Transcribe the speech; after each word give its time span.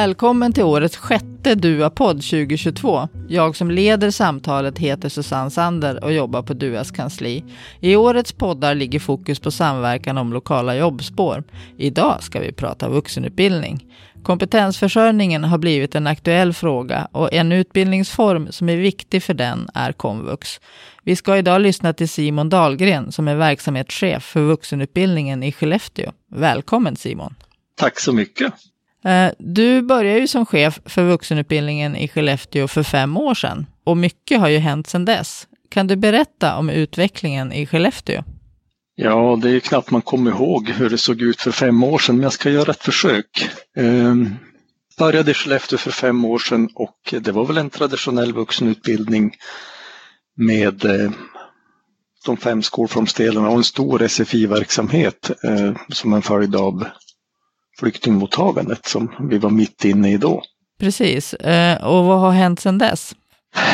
Välkommen 0.00 0.52
till 0.52 0.64
årets 0.64 0.96
sjätte 0.96 1.54
DUA-podd 1.54 2.16
2022. 2.16 3.08
Jag 3.28 3.56
som 3.56 3.70
leder 3.70 4.10
samtalet 4.10 4.78
heter 4.78 5.08
Susanne 5.08 5.50
Sander 5.50 6.04
och 6.04 6.12
jobbar 6.12 6.42
på 6.42 6.54
DUAs 6.54 6.90
kansli. 6.90 7.44
I 7.80 7.96
årets 7.96 8.32
poddar 8.32 8.74
ligger 8.74 9.00
fokus 9.00 9.40
på 9.40 9.50
samverkan 9.50 10.18
om 10.18 10.32
lokala 10.32 10.76
jobbspår. 10.76 11.44
Idag 11.76 12.22
ska 12.22 12.40
vi 12.40 12.52
prata 12.52 12.88
vuxenutbildning. 12.88 13.86
Kompetensförsörjningen 14.22 15.44
har 15.44 15.58
blivit 15.58 15.94
en 15.94 16.06
aktuell 16.06 16.52
fråga 16.52 17.08
och 17.12 17.32
en 17.32 17.52
utbildningsform 17.52 18.52
som 18.52 18.68
är 18.68 18.76
viktig 18.76 19.22
för 19.22 19.34
den 19.34 19.68
är 19.74 19.92
komvux. 19.92 20.60
Vi 21.04 21.16
ska 21.16 21.36
idag 21.36 21.60
lyssna 21.60 21.92
till 21.92 22.08
Simon 22.08 22.48
Dahlgren 22.48 23.12
som 23.12 23.28
är 23.28 23.34
verksamhetschef 23.36 24.22
för 24.22 24.40
vuxenutbildningen 24.40 25.42
i 25.42 25.52
Skellefteå. 25.52 26.12
Välkommen 26.34 26.96
Simon! 26.96 27.34
Tack 27.76 28.00
så 28.00 28.12
mycket! 28.12 28.52
Eh, 29.04 29.32
du 29.38 29.82
började 29.82 30.20
ju 30.20 30.26
som 30.26 30.46
chef 30.46 30.80
för 30.84 31.04
vuxenutbildningen 31.04 31.96
i 31.96 32.08
Skellefteå 32.08 32.68
för 32.68 32.82
fem 32.82 33.16
år 33.16 33.34
sedan 33.34 33.66
och 33.84 33.96
mycket 33.96 34.40
har 34.40 34.48
ju 34.48 34.58
hänt 34.58 34.86
sedan 34.86 35.04
dess. 35.04 35.46
Kan 35.70 35.86
du 35.86 35.96
berätta 35.96 36.56
om 36.56 36.70
utvecklingen 36.70 37.52
i 37.52 37.66
Skellefteå? 37.66 38.22
Ja, 38.94 39.38
det 39.42 39.50
är 39.50 39.60
knappt 39.60 39.90
man 39.90 40.02
kommer 40.02 40.30
ihåg 40.30 40.68
hur 40.68 40.90
det 40.90 40.98
såg 40.98 41.22
ut 41.22 41.40
för 41.40 41.50
fem 41.50 41.84
år 41.84 41.98
sedan, 41.98 42.16
men 42.16 42.22
jag 42.22 42.32
ska 42.32 42.50
göra 42.50 42.70
ett 42.70 42.82
försök. 42.82 43.50
Jag 43.74 44.26
började 44.98 45.30
i 45.30 45.34
Skellefteå 45.34 45.78
för 45.78 45.90
fem 45.90 46.24
år 46.24 46.38
sedan 46.38 46.68
och 46.74 47.14
det 47.20 47.32
var 47.32 47.44
väl 47.44 47.58
en 47.58 47.70
traditionell 47.70 48.32
vuxenutbildning 48.32 49.32
med 50.36 50.84
eh, 50.84 51.10
de 52.26 52.36
fem 52.36 52.62
skolformsdelarna 52.62 53.48
och 53.48 53.56
en 53.56 53.64
stor 53.64 54.08
SFI-verksamhet 54.08 55.30
eh, 55.44 55.76
som 55.88 56.12
en 56.12 56.22
följd 56.22 56.56
av 56.56 56.84
flyktingmottagandet 57.80 58.86
som 58.86 59.10
vi 59.30 59.38
var 59.38 59.50
mitt 59.50 59.84
inne 59.84 60.12
i 60.12 60.16
då. 60.16 60.42
Precis, 60.80 61.34
eh, 61.34 61.84
och 61.84 62.04
vad 62.04 62.20
har 62.20 62.30
hänt 62.30 62.60
sedan 62.60 62.78
dess? 62.78 63.14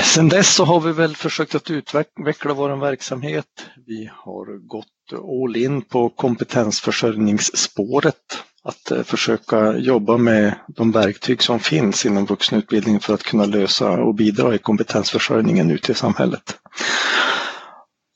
Sedan 0.04 0.28
dess 0.28 0.54
så 0.54 0.64
har 0.64 0.80
vi 0.80 0.92
väl 0.92 1.16
försökt 1.16 1.54
att 1.54 1.70
utveckla 1.70 2.54
vår 2.54 2.80
verksamhet. 2.80 3.46
Vi 3.86 4.10
har 4.12 4.66
gått 4.66 4.86
all 5.12 5.56
in 5.56 5.82
på 5.82 6.08
kompetensförsörjningsspåret. 6.08 8.42
Att 8.64 8.90
eh, 8.90 9.02
försöka 9.02 9.76
jobba 9.76 10.16
med 10.16 10.54
de 10.68 10.92
verktyg 10.92 11.42
som 11.42 11.60
finns 11.60 12.06
inom 12.06 12.26
vuxenutbildningen 12.26 13.00
för 13.00 13.14
att 13.14 13.22
kunna 13.22 13.44
lösa 13.44 13.90
och 13.90 14.14
bidra 14.14 14.54
i 14.54 14.58
kompetensförsörjningen 14.58 15.70
ute 15.70 15.92
i 15.92 15.94
samhället. 15.94 16.56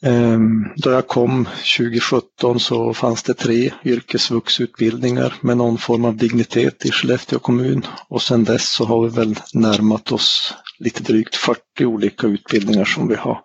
Ehm, 0.02 0.64
då 0.76 0.90
jag 0.90 1.06
kom 1.08 1.44
2017 1.78 2.60
så 2.60 2.94
fanns 2.94 3.22
det 3.22 3.34
tre 3.34 3.72
yrkesvuxutbildningar 3.84 5.34
med 5.40 5.56
någon 5.56 5.78
form 5.78 6.04
av 6.04 6.16
dignitet 6.16 6.86
i 6.86 6.90
Skellefteå 6.90 7.38
kommun 7.38 7.86
och 8.08 8.22
sedan 8.22 8.44
dess 8.44 8.72
så 8.72 8.84
har 8.84 9.02
vi 9.02 9.16
väl 9.16 9.36
närmat 9.54 10.12
oss 10.12 10.54
lite 10.78 11.02
drygt 11.02 11.36
40 11.36 11.84
olika 11.84 12.26
utbildningar 12.26 12.84
som 12.84 13.08
vi 13.08 13.14
har, 13.14 13.40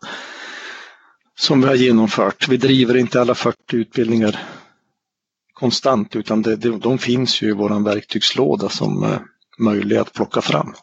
som 1.38 1.62
vi 1.62 1.68
har 1.68 1.76
genomfört. 1.76 2.48
Vi 2.48 2.58
driver 2.58 2.98
inte 2.98 3.22
alla 3.22 3.36
40 3.36 3.58
utbildningar 3.72 4.40
konstant 5.54 6.16
utan 6.16 6.42
det, 6.42 6.56
de 6.56 6.98
finns 6.98 7.42
ju 7.42 7.50
i 7.50 7.54
vår 7.54 7.84
verktygslåda 7.84 8.70
som 8.70 9.04
är 9.04 9.20
möjliga 9.60 10.02
att 10.02 10.14
plocka 10.14 10.42
fram. 10.42 10.74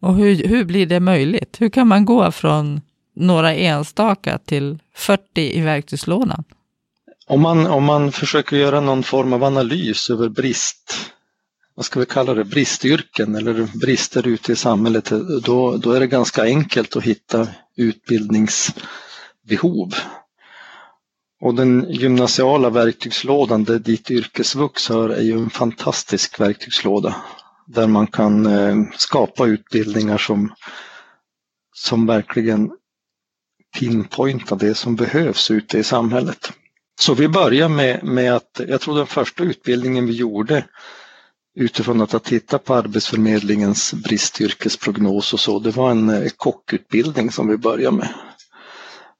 Och 0.00 0.14
hur, 0.14 0.48
hur 0.48 0.64
blir 0.64 0.86
det 0.86 1.00
möjligt? 1.00 1.56
Hur 1.60 1.68
kan 1.68 1.88
man 1.88 2.04
gå 2.04 2.32
från 2.32 2.80
några 3.20 3.54
enstaka 3.54 4.38
till 4.38 4.78
40 4.94 5.58
i 5.58 5.60
verktygslådan? 5.60 6.44
Om 7.26 7.40
man, 7.40 7.66
om 7.66 7.84
man 7.84 8.12
försöker 8.12 8.56
göra 8.56 8.80
någon 8.80 9.02
form 9.02 9.32
av 9.32 9.44
analys 9.44 10.10
över 10.10 10.28
brist, 10.28 11.10
vad 11.74 11.84
ska 11.84 12.00
vi 12.00 12.06
kalla 12.06 12.34
det, 12.34 12.44
bristyrken 12.44 13.34
eller 13.34 13.78
brister 13.78 14.26
ute 14.26 14.52
i 14.52 14.56
samhället, 14.56 15.12
då, 15.44 15.76
då 15.76 15.92
är 15.92 16.00
det 16.00 16.06
ganska 16.06 16.42
enkelt 16.42 16.96
att 16.96 17.02
hitta 17.02 17.48
utbildningsbehov. 17.76 19.94
Och 21.40 21.54
den 21.54 21.86
gymnasiala 21.90 22.70
verktygslådan, 22.70 23.64
där 23.64 23.78
dit 23.78 24.10
yrkesvux 24.10 24.88
hör, 24.88 25.08
är 25.08 25.22
ju 25.22 25.32
en 25.32 25.50
fantastisk 25.50 26.40
verktygslåda 26.40 27.16
där 27.66 27.86
man 27.86 28.06
kan 28.06 28.46
eh, 28.46 28.76
skapa 28.96 29.46
utbildningar 29.46 30.18
som, 30.18 30.54
som 31.72 32.06
verkligen 32.06 32.70
pinpointa 33.78 34.54
det 34.54 34.74
som 34.74 34.96
behövs 34.96 35.50
ute 35.50 35.78
i 35.78 35.84
samhället. 35.84 36.52
Så 37.00 37.14
vi 37.14 37.28
börjar 37.28 37.68
med, 37.68 38.04
med 38.04 38.34
att, 38.34 38.60
jag 38.68 38.80
tror 38.80 38.96
den 38.96 39.06
första 39.06 39.42
utbildningen 39.42 40.06
vi 40.06 40.12
gjorde 40.12 40.64
utifrån 41.54 42.00
att 42.00 42.12
ha 42.12 42.18
tittat 42.18 42.64
på 42.64 42.74
Arbetsförmedlingens 42.74 43.94
bristyrkesprognos 43.94 45.32
och 45.32 45.40
så, 45.40 45.58
det 45.58 45.70
var 45.70 45.90
en 45.90 46.08
eh, 46.08 46.30
kockutbildning 46.36 47.30
som 47.32 47.48
vi 47.48 47.56
började 47.56 47.96
med. 47.96 48.14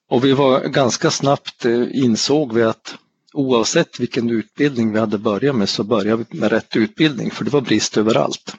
Och 0.09 0.25
vi 0.25 0.33
var 0.33 0.59
ganska 0.59 1.11
snabbt 1.11 1.65
eh, 1.65 1.83
insåg 1.91 2.53
vi 2.53 2.63
att 2.63 2.95
oavsett 3.33 3.99
vilken 3.99 4.29
utbildning 4.29 4.93
vi 4.93 4.99
hade 4.99 5.17
börjat 5.17 5.55
med 5.55 5.69
så 5.69 5.83
började 5.83 6.25
vi 6.29 6.39
med 6.39 6.51
rätt 6.51 6.75
utbildning 6.75 7.31
för 7.31 7.45
det 7.45 7.51
var 7.51 7.61
brist 7.61 7.97
överallt. 7.97 8.55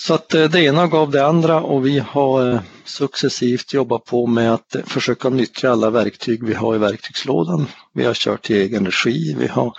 Så 0.00 0.14
att 0.14 0.34
eh, 0.34 0.44
det 0.44 0.60
ena 0.60 0.86
gav 0.86 1.10
det 1.10 1.26
andra 1.26 1.60
och 1.60 1.86
vi 1.86 1.98
har 1.98 2.50
eh, 2.52 2.60
successivt 2.84 3.72
jobbat 3.72 4.04
på 4.04 4.26
med 4.26 4.54
att 4.54 4.74
eh, 4.74 4.84
försöka 4.84 5.28
nyttja 5.28 5.70
alla 5.70 5.90
verktyg 5.90 6.44
vi 6.44 6.54
har 6.54 6.74
i 6.74 6.78
verktygslådan. 6.78 7.66
Vi 7.94 8.04
har 8.04 8.14
kört 8.14 8.50
i 8.50 8.54
egen 8.54 8.86
regi, 8.86 9.34
vi 9.38 9.46
har 9.46 9.72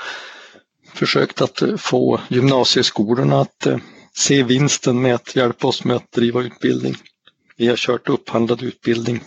försökt 0.94 1.41
att 1.41 1.63
få 1.78 2.19
gymnasieskolorna 2.28 3.41
att 3.41 3.68
se 4.13 4.44
vinsten 4.44 5.02
med 5.02 5.16
att 5.16 5.35
hjälpa 5.35 5.68
oss 5.68 5.84
med 5.84 5.96
att 5.96 6.12
driva 6.12 6.41
utbildning. 6.41 6.96
Vi 7.57 7.68
har 7.68 7.75
kört 7.75 8.09
upphandlad 8.09 8.63
utbildning 8.63 9.24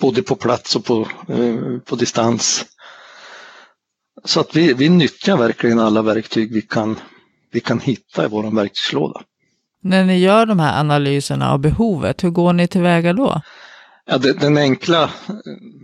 både 0.00 0.22
på 0.22 0.36
plats 0.36 0.76
och 0.76 0.84
på, 0.84 1.08
på 1.84 1.96
distans. 1.96 2.64
Så 4.24 4.40
att 4.40 4.56
vi, 4.56 4.72
vi 4.72 4.88
nyttjar 4.88 5.36
verkligen 5.36 5.78
alla 5.78 6.02
verktyg 6.02 6.52
vi 6.52 6.62
kan, 6.62 6.98
vi 7.52 7.60
kan 7.60 7.80
hitta 7.80 8.24
i 8.24 8.28
vår 8.28 8.50
verktygslåda. 8.50 9.22
När 9.82 10.04
ni 10.04 10.18
gör 10.18 10.46
de 10.46 10.60
här 10.60 10.80
analyserna 10.80 11.52
av 11.52 11.58
behovet, 11.58 12.24
hur 12.24 12.30
går 12.30 12.52
ni 12.52 12.68
tillväga 12.68 13.12
då? 13.12 13.40
Ja, 14.06 14.18
det, 14.18 14.32
den 14.32 14.58
enkla 14.58 15.02
eh, 15.02 15.10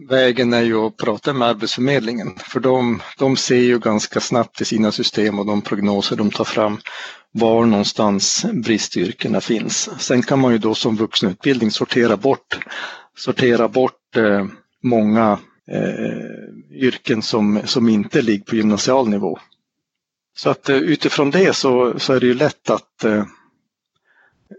vägen 0.08 0.52
är 0.52 0.62
ju 0.62 0.86
att 0.86 0.96
prata 0.96 1.32
med 1.32 1.48
Arbetsförmedlingen 1.48 2.34
för 2.38 2.60
de, 2.60 3.00
de 3.18 3.36
ser 3.36 3.56
ju 3.56 3.78
ganska 3.78 4.20
snabbt 4.20 4.60
i 4.60 4.64
sina 4.64 4.92
system 4.92 5.38
och 5.38 5.46
de 5.46 5.62
prognoser 5.62 6.16
de 6.16 6.30
tar 6.30 6.44
fram 6.44 6.78
var 7.32 7.66
någonstans 7.66 8.46
bristyrkena 8.52 9.40
finns. 9.40 9.90
Sen 9.98 10.22
kan 10.22 10.38
man 10.38 10.52
ju 10.52 10.58
då 10.58 10.74
som 10.74 10.96
vuxenutbildning 10.96 11.70
sortera 11.70 12.16
bort, 12.16 12.58
sortera 13.16 13.68
bort 13.68 14.16
eh, 14.16 14.46
många 14.82 15.38
eh, 15.70 16.82
yrken 16.82 17.22
som, 17.22 17.60
som 17.64 17.88
inte 17.88 18.22
ligger 18.22 18.44
på 18.44 18.56
gymnasial 18.56 19.08
nivå. 19.08 19.38
Så 20.36 20.50
att 20.50 20.68
eh, 20.68 20.76
utifrån 20.76 21.30
det 21.30 21.56
så, 21.56 21.98
så 21.98 22.12
är 22.12 22.20
det 22.20 22.26
ju 22.26 22.34
lätt 22.34 22.70
att 22.70 23.04
eh, 23.04 23.24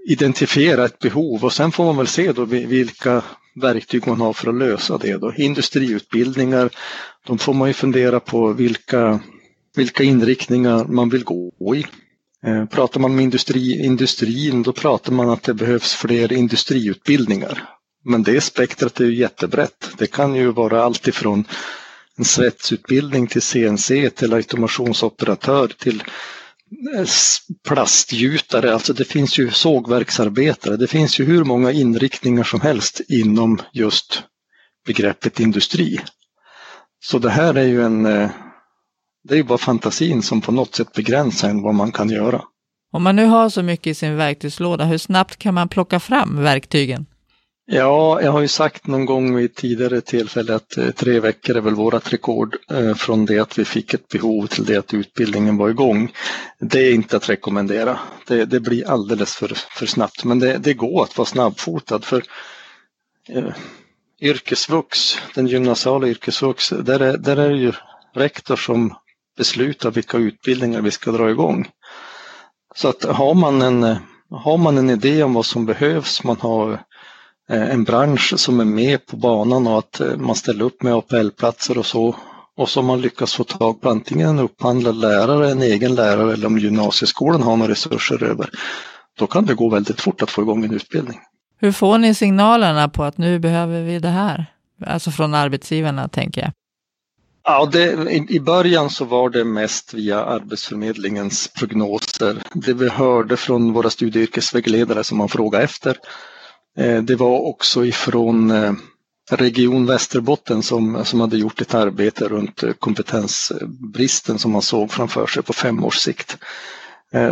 identifiera 0.07 0.85
ett 0.85 0.99
behov 0.99 1.45
och 1.45 1.53
sen 1.53 1.71
får 1.71 1.85
man 1.85 1.97
väl 1.97 2.07
se 2.07 2.31
då 2.31 2.45
vilka 2.45 3.23
verktyg 3.55 4.07
man 4.07 4.21
har 4.21 4.33
för 4.33 4.49
att 4.49 4.55
lösa 4.55 4.97
det. 4.97 5.17
Då. 5.17 5.33
Industriutbildningar, 5.33 6.69
de 7.27 7.37
får 7.37 7.53
man 7.53 7.67
ju 7.67 7.73
fundera 7.73 8.19
på 8.19 8.53
vilka, 8.53 9.19
vilka 9.75 10.03
inriktningar 10.03 10.85
man 10.85 11.09
vill 11.09 11.23
gå 11.23 11.75
i. 11.75 11.85
Eh, 12.47 12.65
pratar 12.65 12.99
man 12.99 13.15
med 13.15 13.23
industri, 13.23 13.85
industrin 13.85 14.63
då 14.63 14.73
pratar 14.73 15.11
man 15.11 15.29
att 15.29 15.43
det 15.43 15.53
behövs 15.53 15.93
fler 15.93 16.33
industriutbildningar. 16.33 17.69
Men 18.05 18.23
det 18.23 18.41
spektrat 18.41 18.99
är 18.99 19.05
ju 19.05 19.15
jättebrett. 19.15 19.89
Det 19.97 20.07
kan 20.07 20.35
ju 20.35 20.51
vara 20.51 20.83
allt 20.83 21.07
ifrån 21.07 21.45
en 22.17 22.25
svetsutbildning 22.25 23.27
till 23.27 23.41
CNC 23.41 24.09
till 24.09 24.33
automationsoperatör 24.33 25.67
till 25.67 26.03
Eh, 26.73 27.07
plastgjutare, 27.67 28.73
alltså 28.73 28.93
det 28.93 29.05
finns 29.05 29.39
ju 29.39 29.51
sågverksarbetare, 29.51 30.77
det 30.77 30.87
finns 30.87 31.19
ju 31.19 31.25
hur 31.25 31.43
många 31.43 31.71
inriktningar 31.71 32.43
som 32.43 32.61
helst 32.61 33.01
inom 33.09 33.59
just 33.73 34.23
begreppet 34.85 35.39
industri. 35.39 35.99
Så 37.03 37.19
det 37.19 37.29
här 37.29 37.53
är 37.53 37.65
ju 37.65 37.83
en, 37.83 38.05
eh, 38.05 38.29
det 39.23 39.33
är 39.33 39.37
ju 39.37 39.43
bara 39.43 39.57
fantasin 39.57 40.21
som 40.21 40.41
på 40.41 40.51
något 40.51 40.75
sätt 40.75 40.93
begränsar 40.93 41.49
en 41.49 41.61
vad 41.61 41.75
man 41.75 41.91
kan 41.91 42.09
göra. 42.09 42.41
Om 42.91 43.03
man 43.03 43.15
nu 43.15 43.25
har 43.25 43.49
så 43.49 43.63
mycket 43.63 43.87
i 43.87 43.93
sin 43.93 44.15
verktygslåda, 44.15 44.85
hur 44.85 44.97
snabbt 44.97 45.37
kan 45.37 45.53
man 45.53 45.69
plocka 45.69 45.99
fram 45.99 46.43
verktygen? 46.43 47.05
Ja, 47.65 48.21
jag 48.21 48.31
har 48.31 48.41
ju 48.41 48.47
sagt 48.47 48.87
någon 48.87 49.05
gång 49.05 49.35
vid 49.35 49.55
tidigare 49.55 50.01
tillfälle 50.01 50.55
att 50.55 50.77
eh, 50.77 50.91
tre 50.91 51.19
veckor 51.19 51.57
är 51.57 51.61
väl 51.61 51.75
vårt 51.75 52.13
rekord 52.13 52.57
eh, 52.71 52.93
från 52.93 53.25
det 53.25 53.39
att 53.39 53.57
vi 53.59 53.65
fick 53.65 53.93
ett 53.93 54.07
behov 54.07 54.47
till 54.47 54.65
det 54.65 54.77
att 54.77 54.93
utbildningen 54.93 55.57
var 55.57 55.69
igång. 55.69 56.11
Det 56.59 56.79
är 56.79 56.93
inte 56.93 57.17
att 57.17 57.29
rekommendera. 57.29 57.99
Det, 58.27 58.45
det 58.45 58.59
blir 58.59 58.87
alldeles 58.87 59.35
för, 59.35 59.47
för 59.47 59.85
snabbt, 59.85 60.23
men 60.23 60.39
det, 60.39 60.57
det 60.57 60.73
går 60.73 61.03
att 61.03 61.17
vara 61.17 61.25
snabbfotad 61.25 61.99
för 61.99 62.23
eh, 63.29 63.53
yrkesvux, 64.21 65.17
den 65.35 65.47
gymnasiala 65.47 66.07
yrkesvux, 66.07 66.69
där 66.69 66.99
är, 66.99 67.17
där 67.17 67.37
är 67.37 67.49
det 67.49 67.57
ju 67.57 67.73
rektor 68.13 68.55
som 68.55 68.95
beslutar 69.37 69.91
vilka 69.91 70.17
utbildningar 70.17 70.81
vi 70.81 70.91
ska 70.91 71.11
dra 71.11 71.29
igång. 71.29 71.69
Så 72.75 72.87
att 72.87 73.03
har 73.03 73.33
man 73.33 73.61
en, 73.61 73.83
eh, 73.83 73.97
har 74.29 74.57
man 74.57 74.77
en 74.77 74.89
idé 74.89 75.23
om 75.23 75.33
vad 75.33 75.45
som 75.45 75.65
behövs, 75.65 76.23
man 76.23 76.37
har 76.39 76.79
en 77.49 77.83
bransch 77.83 78.33
som 78.39 78.59
är 78.59 78.65
med 78.65 79.05
på 79.05 79.17
banan 79.17 79.67
och 79.67 79.77
att 79.77 80.01
man 80.17 80.35
ställer 80.35 80.65
upp 80.65 80.83
med 80.83 80.93
APL-platser 80.93 81.77
och 81.77 81.85
så 81.85 82.15
och 82.55 82.69
så 82.69 82.81
man 82.81 83.01
lyckats 83.01 83.33
få 83.33 83.43
tag 83.43 83.81
på 83.81 83.89
antingen 83.89 84.29
en 84.29 84.39
upphandlad 84.39 84.95
lärare, 84.95 85.51
en 85.51 85.61
egen 85.61 85.95
lärare 85.95 86.33
eller 86.33 86.47
om 86.47 86.59
gymnasieskolan 86.59 87.43
har 87.43 87.57
några 87.57 87.71
resurser 87.71 88.23
över. 88.23 88.49
Då 89.19 89.27
kan 89.27 89.45
det 89.45 89.53
gå 89.53 89.69
väldigt 89.69 90.01
fort 90.01 90.21
att 90.21 90.29
få 90.29 90.41
igång 90.41 90.65
en 90.65 90.73
utbildning. 90.73 91.19
Hur 91.57 91.71
får 91.71 91.97
ni 91.97 92.13
signalerna 92.13 92.89
på 92.89 93.03
att 93.03 93.17
nu 93.17 93.39
behöver 93.39 93.81
vi 93.81 93.99
det 93.99 94.09
här? 94.09 94.45
Alltså 94.85 95.11
från 95.11 95.33
arbetsgivarna 95.33 96.07
tänker 96.07 96.41
jag. 96.41 96.51
Ja, 97.45 97.69
det, 97.71 98.11
i, 98.11 98.25
i 98.29 98.39
början 98.39 98.89
så 98.89 99.05
var 99.05 99.29
det 99.29 99.43
mest 99.43 99.93
via 99.93 100.25
Arbetsförmedlingens 100.25 101.47
prognoser. 101.47 102.43
Det 102.53 102.73
vi 102.73 102.89
hörde 102.89 103.37
från 103.37 103.73
våra 103.73 103.89
studie 103.89 104.19
och 104.19 104.23
yrkesvägledare 104.23 105.03
som 105.03 105.17
man 105.17 105.29
frågade 105.29 105.63
efter. 105.63 105.97
Eh, 106.77 107.03
det 107.03 107.15
var 107.15 107.39
också 107.39 107.85
ifrån 107.85 108.51
eh, 108.51 108.73
Region 109.31 109.85
Västerbotten 109.85 110.63
som, 110.63 111.05
som 111.05 111.19
hade 111.19 111.37
gjort 111.37 111.61
ett 111.61 111.73
arbete 111.73 112.27
runt 112.27 112.63
eh, 112.63 112.73
kompetensbristen 112.73 114.39
som 114.39 114.51
man 114.51 114.61
såg 114.61 114.91
framför 114.91 115.27
sig 115.27 115.43
på 115.43 115.53
fem 115.53 115.83
års 115.83 115.97
sikt. 115.97 116.37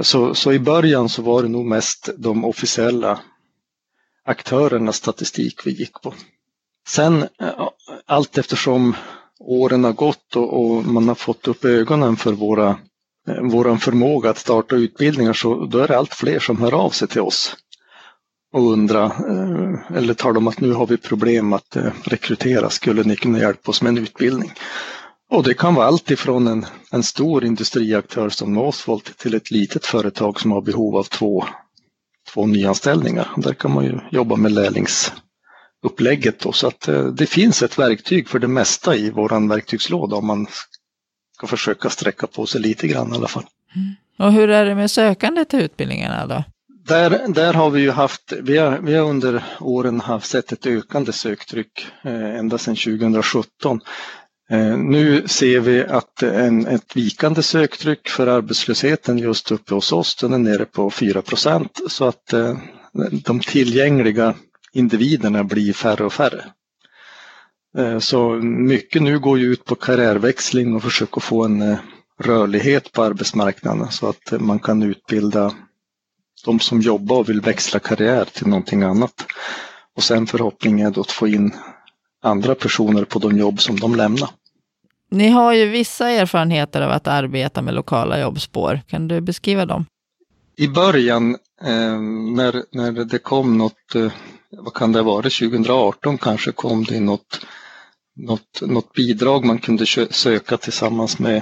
Så, 0.02 0.36
så 0.36 0.54
i 0.54 0.60
början 0.60 1.10
så 1.10 1.22
var 1.22 1.44
det 1.44 1.50
nog 1.50 1.66
mest 1.66 2.10
de 2.18 2.46
officiella 2.46 3.20
aktörernas 4.26 4.96
statistik 4.96 5.68
vi 5.68 5.72
gick 5.72 6.02
på. 6.02 6.14
Sen 6.88 7.28
allt 8.06 8.38
eftersom 8.38 8.96
åren 9.40 9.84
har 9.84 9.94
gått 9.94 10.36
och, 10.36 10.54
och 10.62 10.86
man 10.86 11.08
har 11.08 11.16
fått 11.16 11.48
upp 11.48 11.66
ögonen 11.66 12.16
för 12.16 12.34
våra, 12.34 12.78
våran 13.42 13.80
förmåga 13.80 14.30
att 14.30 14.38
starta 14.38 14.76
utbildningar 14.76 15.34
så 15.34 15.66
då 15.66 15.78
är 15.80 15.88
det 15.88 15.98
allt 15.98 16.14
fler 16.14 16.40
som 16.40 16.62
hör 16.62 16.74
av 16.74 16.90
sig 16.90 17.08
till 17.08 17.22
oss 17.22 17.56
och 18.51 18.71
undra 18.71 19.06
eh, 19.06 19.98
eller 19.98 20.13
tala 20.13 20.38
om 20.38 20.48
att 20.48 20.59
nu 20.59 20.74
har 20.74 20.88
vi 20.88 20.98
problem 20.98 21.53
att 21.53 21.75
eh, 21.75 21.92
rekrytera, 22.03 22.69
skulle 22.69 23.03
ni 23.03 23.15
kunna 23.15 23.39
hjälpa 23.39 23.71
oss 23.71 23.81
med 23.81 23.89
en 23.89 23.98
utbildning? 23.98 24.51
Och 25.30 25.44
det 25.44 25.53
kan 25.53 25.75
vara 25.75 25.88
allt 25.88 26.12
ifrån 26.12 26.48
en, 26.48 26.65
en 26.92 27.03
stor 27.03 27.45
industriaktör 27.45 28.30
som 28.30 28.53
Northvolt 28.53 29.18
till 29.18 29.33
ett 29.33 29.51
litet 29.51 29.86
företag 29.86 30.39
som 30.39 30.51
har 30.51 30.62
behov 30.62 30.98
av 30.98 31.03
två, 31.03 31.45
två 32.33 32.45
nyanställningar. 32.45 33.30
Där 33.38 33.53
kan 33.53 33.71
man 33.71 33.83
ju 33.83 34.00
jobba 34.12 34.36
med 34.36 34.51
lärlingsupplägget 34.51 36.39
då, 36.39 36.51
så 36.51 36.68
att 36.68 36.88
eh, 36.88 37.06
det 37.06 37.25
finns 37.25 37.63
ett 37.63 37.80
verktyg 37.80 38.30
för 38.30 38.39
det 38.39 38.47
mesta 38.47 38.95
i 38.95 39.09
våran 39.09 39.47
verktygslåda 39.47 40.15
om 40.15 40.27
man 40.27 40.47
ska 41.38 41.47
försöka 41.47 41.89
sträcka 41.89 42.27
på 42.27 42.45
sig 42.45 42.62
lite 42.62 42.88
grann 42.88 43.13
i 43.13 43.15
alla 43.18 43.27
fall. 43.27 43.45
Mm. 43.75 43.95
Och 44.19 44.33
hur 44.33 44.50
är 44.50 44.65
det 44.65 44.75
med 44.75 44.92
sökande 44.92 45.45
till 45.45 45.59
utbildningarna 45.59 46.27
då? 46.27 46.44
Där, 46.86 47.28
där 47.28 47.54
har 47.54 47.69
vi 47.69 47.81
ju 47.81 47.92
haft, 47.92 48.33
vi 48.42 48.57
har, 48.57 48.80
vi 48.80 48.95
har 48.95 49.10
under 49.10 49.44
åren 49.60 50.01
haft 50.01 50.30
sett 50.30 50.51
ett 50.51 50.66
ökande 50.66 51.12
söktryck 51.12 51.88
eh, 52.04 52.36
ända 52.39 52.57
sedan 52.57 52.75
2017. 52.75 53.80
Eh, 54.50 54.78
nu 54.78 55.28
ser 55.28 55.60
vi 55.60 55.83
att 55.83 56.24
en, 56.24 56.68
ett 56.68 56.95
vikande 56.95 57.44
söktryck 57.44 58.10
för 58.10 58.28
arbetslösheten 58.28 59.18
just 59.18 59.51
uppe 59.51 59.74
hos 59.75 59.92
oss, 59.92 60.16
den 60.16 60.33
är 60.33 60.38
nere 60.38 60.66
på 60.66 60.89
4 60.92 61.22
procent 61.22 61.80
så 61.89 62.06
att 62.06 62.33
eh, 62.33 62.57
de 63.25 63.39
tillgängliga 63.39 64.33
individerna 64.74 65.44
blir 65.44 65.74
färre 65.74 66.04
och 66.06 66.13
färre. 66.13 66.44
Eh, 67.78 68.00
så 68.00 68.30
mycket 68.44 69.01
nu 69.01 69.19
går 69.19 69.39
ju 69.39 69.45
ut 69.54 69.66
på 69.66 69.75
karriärväxling 69.75 70.75
och 70.75 70.83
försöka 70.83 71.19
få 71.22 71.45
en 71.45 71.62
eh, 71.62 71.78
rörlighet 72.19 72.92
på 72.92 73.04
arbetsmarknaden 73.04 73.92
så 73.92 74.10
att 74.10 74.42
man 74.42 74.60
kan 74.60 74.83
utbilda 74.83 75.51
de 76.46 76.60
som 76.60 76.82
jobbar 76.82 77.18
och 77.18 77.30
vill 77.30 77.42
växla 77.42 77.80
karriär 77.80 78.26
till 78.26 78.48
någonting 78.48 78.84
annat. 78.84 79.26
Och 79.98 80.04
sen 80.04 80.28
förhoppningen 80.28 80.88
är 80.88 80.92
då 80.92 81.02
att 81.02 81.12
få 81.12 81.28
in 81.28 81.54
andra 82.24 82.56
personer 82.56 83.04
på 83.04 83.20
de 83.20 83.38
jobb 83.38 83.62
som 83.62 83.80
de 83.80 83.96
lämnar. 83.96 84.30
Ni 85.12 85.30
har 85.30 85.54
ju 85.54 85.66
vissa 85.66 86.10
erfarenheter 86.10 86.82
av 86.82 86.92
att 86.92 87.08
arbeta 87.08 87.62
med 87.62 87.74
lokala 87.74 88.20
jobbspår. 88.20 88.82
Kan 88.88 89.08
du 89.08 89.22
beskriva 89.22 89.66
dem? 89.66 89.86
I 90.58 90.68
början 90.68 91.38
eh, 91.64 92.00
när, 92.36 92.64
när 92.72 92.92
det 93.06 93.20
kom 93.20 93.58
något, 93.58 93.96
eh, 93.96 94.12
vad 94.50 94.74
kan 94.74 94.92
det 94.92 95.02
vara, 95.02 95.22
2018 95.22 96.18
kanske 96.18 96.52
kom 96.52 96.84
det 96.84 97.00
något, 97.00 97.46
något, 98.16 98.62
något 98.62 98.94
bidrag 98.94 99.46
man 99.46 99.60
kunde 99.60 99.86
söka 100.10 100.58
tillsammans 100.58 101.20
med 101.20 101.42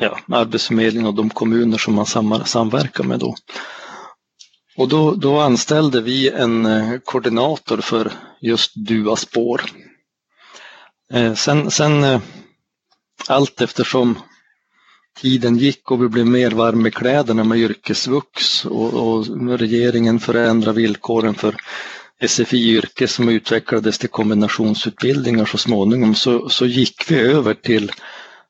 ja, 0.00 0.18
Arbetsförmedlingen 0.28 1.06
och 1.06 1.14
de 1.14 1.30
kommuner 1.30 1.78
som 1.78 1.94
man 1.94 2.06
samverkar 2.46 3.04
med 3.04 3.18
då. 3.18 3.34
Och 4.76 4.88
då, 4.88 5.14
då 5.14 5.40
anställde 5.40 6.00
vi 6.00 6.30
en 6.30 6.66
eh, 6.66 6.98
koordinator 7.04 7.78
för 7.78 8.12
just 8.40 8.72
DUA-spår. 8.74 9.62
Eh, 11.12 11.34
sen, 11.34 11.70
sen 11.70 12.04
eh, 12.04 12.20
allt 13.28 13.60
eftersom 13.60 14.18
tiden 15.20 15.56
gick 15.56 15.90
och 15.90 16.02
vi 16.02 16.08
blev 16.08 16.26
mer 16.26 16.50
varma 16.50 16.88
i 16.88 16.90
kläderna 16.90 17.44
med 17.44 17.58
yrkesvux 17.58 18.64
och, 18.64 18.94
och 18.94 19.26
regeringen 19.58 20.20
förändrade 20.20 20.80
villkoren 20.80 21.34
för 21.34 21.56
SFI-yrke 22.28 23.08
som 23.08 23.28
utvecklades 23.28 23.98
till 23.98 24.08
kombinationsutbildningar 24.08 25.44
så 25.44 25.58
småningom 25.58 26.14
så, 26.14 26.48
så 26.48 26.66
gick 26.66 27.10
vi 27.10 27.18
över 27.20 27.54
till 27.54 27.92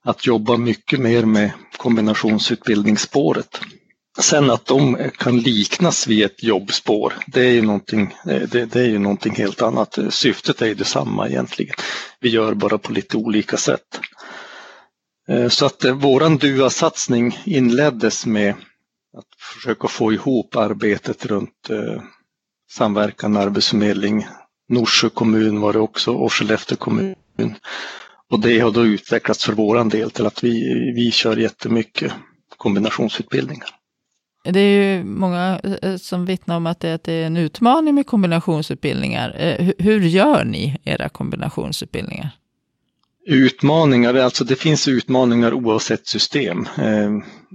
att 0.05 0.27
jobba 0.27 0.56
mycket 0.56 1.00
mer 1.00 1.25
med 1.25 1.50
kombinationsutbildningsspåret. 1.77 3.61
Sen 4.19 4.51
att 4.51 4.67
de 4.67 5.11
kan 5.19 5.39
liknas 5.39 6.07
vid 6.07 6.25
ett 6.25 6.43
jobbspår, 6.43 7.15
det 7.27 7.41
är 7.41 7.51
ju 7.51 7.63
någonting, 7.63 8.15
eh, 8.29 8.43
det, 8.43 8.65
det 8.65 8.81
är 8.81 8.87
ju 8.89 8.99
någonting 8.99 9.35
helt 9.35 9.63
annat. 9.63 9.99
Syftet 10.11 10.63
är 10.63 10.67
ju 10.67 10.75
detsamma 10.75 11.29
egentligen. 11.29 11.75
Vi 12.21 12.29
gör 12.29 12.55
bara 12.55 12.79
på 12.79 12.93
lite 12.93 13.17
olika 13.17 13.57
sätt. 13.57 14.01
Eh, 15.29 15.49
så 15.49 15.67
att 15.67 15.85
eh, 15.85 15.95
våran 15.95 16.37
DUA-satsning 16.39 17.39
inleddes 17.45 18.27
med 18.27 18.51
att 19.17 19.41
försöka 19.55 19.89
få 19.89 20.13
ihop 20.13 20.57
arbetet 20.57 21.27
runt 21.27 21.69
samverkan 22.71 23.33
med 23.33 23.43
Arbetsförmedling. 23.43 24.27
Norsjö 24.69 25.09
kommun 25.09 25.61
var 25.61 25.73
det 25.73 25.79
också 25.79 26.13
och 26.13 26.33
Skellefteå 26.33 26.77
kommun. 26.77 27.15
Och 28.31 28.41
det 28.41 28.59
har 28.59 28.71
då 28.71 28.85
utvecklats 28.87 29.44
för 29.44 29.53
våran 29.53 29.89
del 29.89 30.11
till 30.11 30.27
att 30.27 30.44
vi, 30.44 30.75
vi 30.97 31.11
kör 31.11 31.37
jättemycket 31.37 32.13
kombinationsutbildningar. 32.56 33.69
Det 34.44 34.60
är 34.60 34.96
ju 34.96 35.05
många 35.05 35.60
eh, 35.65 35.91
eh, 35.91 35.96
som 35.96 36.24
vittnar 36.24 36.56
om 36.56 36.67
att 36.67 36.81
det, 36.81 37.08
är 37.08 37.27
en 37.27 37.36
utmaning 37.36 37.94
med 37.94 38.06
kombinationsutbildningar. 38.06 39.36
Eh, 39.39 39.70
hur 39.79 40.01
gör 40.01 40.44
ni 40.44 40.77
era 40.84 41.08
kombinationsutbildningar? 41.08 42.31
Utmaningar, 43.27 44.15
alltså 44.15 44.44
det 44.44 44.56
finns 44.56 44.89
utmaningar 44.89 45.53
oavsett 45.53 46.06
system. 46.06 46.69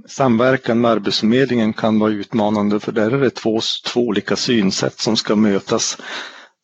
Samverkan 0.08 0.82
med 0.82 0.92
Arbetsförmedlingen 0.92 1.74
kan 1.74 2.00
vara 2.00 2.12
utmanande 2.12 2.80
för 2.80 2.92
där 2.92 3.12
är 3.12 3.20
det 3.20 3.30
två, 3.30 3.60
två 3.94 4.02
olika 4.02 4.36
synsätt 4.36 5.00
som 5.00 5.18
ska 5.18 5.36
mötas. 5.36 5.98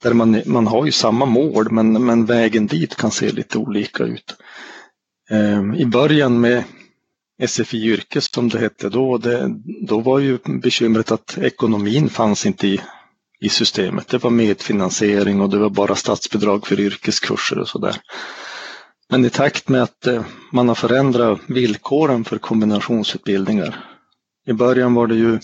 Där 0.04 0.14
man, 0.14 0.42
man 0.46 0.68
har 0.68 0.86
ju 0.86 0.92
samma 0.92 1.26
mål 1.26 1.72
men, 1.72 2.06
men 2.06 2.26
vägen 2.26 2.68
dit 2.68 2.96
kan 2.96 3.12
se 3.12 3.32
lite 3.32 3.58
olika 3.58 4.04
ut. 4.04 4.36
I 5.78 5.86
början 5.86 6.42
med 6.42 6.64
SFI 7.48 7.78
Yrke 7.78 8.22
som 8.22 8.50
det 8.50 8.60
hette 8.60 8.90
då, 8.90 9.18
det, 9.18 9.50
då 9.88 10.00
var 10.00 10.20
ju 10.20 10.38
bekymret 10.62 11.12
att 11.12 11.38
ekonomin 11.38 12.10
fanns 12.10 12.46
inte 12.46 12.68
i, 12.68 12.82
i 13.40 13.50
systemet. 13.50 14.08
Det 14.08 14.18
var 14.24 14.32
medfinansiering 14.32 15.42
och 15.42 15.50
det 15.50 15.58
var 15.58 15.70
bara 15.70 15.96
statsbidrag 15.96 16.68
för 16.68 16.80
yrkeskurser 16.80 17.60
och 17.60 17.68
sådär. 17.68 17.96
Men 19.10 19.26
i 19.26 19.30
takt 19.30 19.70
med 19.70 19.84
att 19.84 20.08
eh, 20.08 20.26
man 20.52 20.68
har 20.68 20.76
förändrat 20.76 21.40
villkoren 21.48 22.24
för 22.24 22.38
kombinationsutbildningar. 22.38 23.86
I 24.48 24.54
början 24.54 24.94
var 24.94 25.08
det 25.08 25.16
ju 25.16 25.34
eh, 25.34 25.42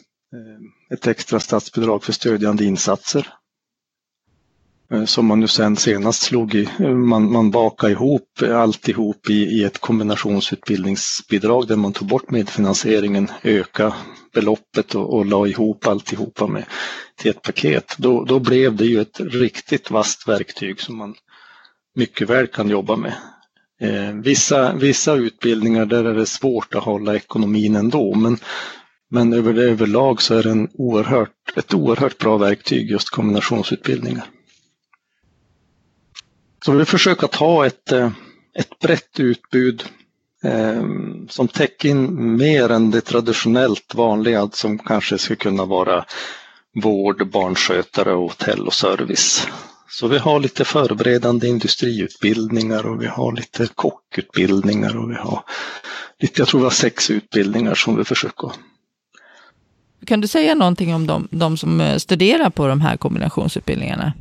ett 0.93 1.07
extra 1.07 1.39
statsbidrag 1.39 2.03
för 2.03 2.13
stödjande 2.13 2.65
insatser 2.65 3.33
Eh, 4.91 5.05
som 5.05 5.25
man 5.25 5.39
nu 5.39 5.47
sen 5.47 5.75
senast 5.75 6.21
slog 6.21 6.55
i, 6.55 6.69
eh, 6.79 6.89
man, 6.89 7.31
man 7.31 7.51
bakade 7.51 7.93
ihop 7.93 8.41
alltihop 8.41 9.29
i, 9.29 9.33
i 9.33 9.63
ett 9.63 9.77
kombinationsutbildningsbidrag 9.77 11.67
där 11.67 11.75
man 11.75 11.93
tog 11.93 12.07
bort 12.07 12.31
medfinansieringen, 12.31 13.27
öka 13.43 13.93
beloppet 14.33 14.95
och, 14.95 15.13
och 15.13 15.25
la 15.25 15.47
ihop 15.47 15.87
alltihopa 15.87 16.47
med, 16.47 16.65
till 17.17 17.31
ett 17.31 17.41
paket. 17.41 17.95
Då, 17.97 18.25
då 18.25 18.39
blev 18.39 18.75
det 18.75 18.85
ju 18.85 19.01
ett 19.01 19.19
riktigt 19.19 19.91
vasst 19.91 20.27
verktyg 20.27 20.81
som 20.81 20.97
man 20.97 21.15
mycket 21.95 22.29
väl 22.29 22.47
kan 22.47 22.69
jobba 22.69 22.95
med. 22.95 23.13
Eh, 23.81 24.13
vissa, 24.23 24.73
vissa 24.73 25.13
utbildningar 25.13 25.85
där 25.85 26.03
är 26.03 26.13
det 26.13 26.25
svårt 26.25 26.75
att 26.75 26.83
hålla 26.83 27.15
ekonomin 27.15 27.75
ändå 27.75 28.15
men, 28.15 28.37
men 29.09 29.33
över, 29.33 29.53
överlag 29.59 30.21
så 30.21 30.35
är 30.35 30.43
det 30.43 30.51
en 30.51 30.69
oerhört, 30.73 31.57
ett 31.57 31.73
oerhört 31.73 32.17
bra 32.17 32.37
verktyg 32.37 32.91
just 32.91 33.09
kombinationsutbildningar. 33.09 34.25
Så 36.65 36.71
vi 36.71 36.85
försöker 36.85 37.27
ta 37.27 37.65
ett, 37.65 37.91
eh, 37.91 38.11
ett 38.55 38.79
brett 38.79 39.19
utbud 39.19 39.83
eh, 40.43 40.83
som 41.29 41.47
täcker 41.47 41.89
in 41.89 42.35
mer 42.37 42.69
än 42.69 42.91
det 42.91 43.01
traditionellt 43.01 43.95
vanliga 43.95 44.49
som 44.53 44.77
kanske 44.79 45.17
skulle 45.17 45.37
kunna 45.37 45.65
vara 45.65 46.05
vård, 46.83 47.29
barnskötare, 47.31 48.11
hotell 48.11 48.67
och 48.67 48.73
service. 48.73 49.47
Så 49.89 50.07
vi 50.07 50.17
har 50.17 50.39
lite 50.39 50.65
förberedande 50.65 51.47
industriutbildningar 51.47 52.85
och 52.85 53.01
vi 53.01 53.07
har 53.07 53.31
lite 53.31 53.67
kockutbildningar 53.75 54.97
och 54.97 55.11
vi 55.11 55.15
har 55.15 55.43
lite, 56.19 56.41
jag 56.41 56.47
tror 56.47 56.59
vi 56.59 56.63
har 56.63 56.71
sex 56.71 57.09
utbildningar 57.09 57.75
som 57.75 57.97
vi 57.97 58.03
försöker. 58.03 58.51
Kan 60.05 60.21
du 60.21 60.27
säga 60.27 60.55
någonting 60.55 60.95
om 60.95 61.07
de, 61.07 61.27
de 61.31 61.57
som 61.57 61.81
eh, 61.81 61.97
studerar 61.97 62.49
på 62.49 62.67
de 62.67 62.81
här 62.81 62.97
kombinationsutbildningarna? 62.97 64.13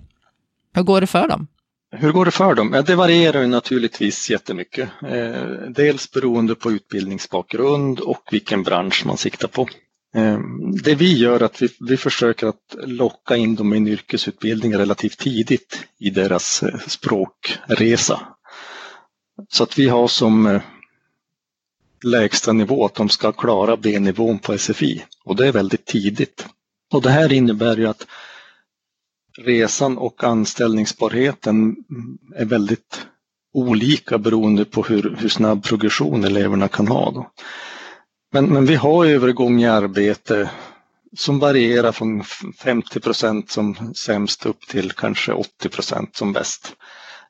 Hur 0.74 0.82
går 0.82 1.00
det 1.00 1.06
för 1.06 1.28
dem? 1.28 1.46
Hur 1.92 2.12
går 2.12 2.24
det 2.24 2.30
för 2.30 2.54
dem? 2.54 2.72
Ja, 2.72 2.82
det 2.82 2.94
varierar 2.94 3.46
naturligtvis 3.46 4.30
jättemycket. 4.30 4.88
Eh, 5.02 5.42
dels 5.68 6.10
beroende 6.10 6.54
på 6.54 6.72
utbildningsbakgrund 6.72 8.00
och 8.00 8.22
vilken 8.30 8.62
bransch 8.62 9.06
man 9.06 9.16
siktar 9.16 9.48
på. 9.48 9.68
Eh, 10.14 10.38
det 10.82 10.94
vi 10.94 11.18
gör 11.18 11.40
är 11.40 11.44
att 11.44 11.62
vi, 11.62 11.68
vi 11.80 11.96
försöker 11.96 12.46
att 12.46 12.74
locka 12.84 13.36
in 13.36 13.54
dem 13.54 13.74
i 13.74 13.76
en 13.76 13.88
yrkesutbildning 13.88 14.78
relativt 14.78 15.18
tidigt 15.18 15.84
i 15.98 16.10
deras 16.10 16.62
eh, 16.62 16.78
språkresa. 16.86 18.20
Så 19.48 19.62
att 19.62 19.78
vi 19.78 19.88
har 19.88 20.08
som 20.08 20.46
eh, 20.46 20.62
lägsta 22.04 22.52
nivå 22.52 22.84
att 22.84 22.94
de 22.94 23.08
ska 23.08 23.32
klara 23.32 23.76
B-nivån 23.76 24.38
på 24.38 24.58
SFI 24.58 25.04
och 25.24 25.36
det 25.36 25.46
är 25.48 25.52
väldigt 25.52 25.86
tidigt. 25.86 26.46
Och 26.92 27.02
det 27.02 27.10
här 27.10 27.32
innebär 27.32 27.76
ju 27.76 27.86
att 27.86 28.06
resan 29.44 29.98
och 29.98 30.24
anställningsbarheten 30.24 31.76
är 32.36 32.44
väldigt 32.44 33.06
olika 33.54 34.18
beroende 34.18 34.64
på 34.64 34.82
hur, 34.82 35.16
hur 35.18 35.28
snabb 35.28 35.64
progression 35.64 36.24
eleverna 36.24 36.68
kan 36.68 36.88
ha. 36.88 37.10
Då. 37.10 37.30
Men, 38.32 38.46
men 38.46 38.66
vi 38.66 38.74
har 38.74 39.06
övergång 39.06 39.62
i 39.62 39.66
arbete 39.66 40.50
som 41.16 41.38
varierar 41.38 41.92
från 41.92 42.24
50 42.58 43.00
procent 43.00 43.50
som 43.50 43.94
sämst 43.94 44.46
upp 44.46 44.60
till 44.68 44.92
kanske 44.92 45.32
80 45.32 45.68
procent 45.68 46.16
som 46.16 46.32
bäst. 46.32 46.76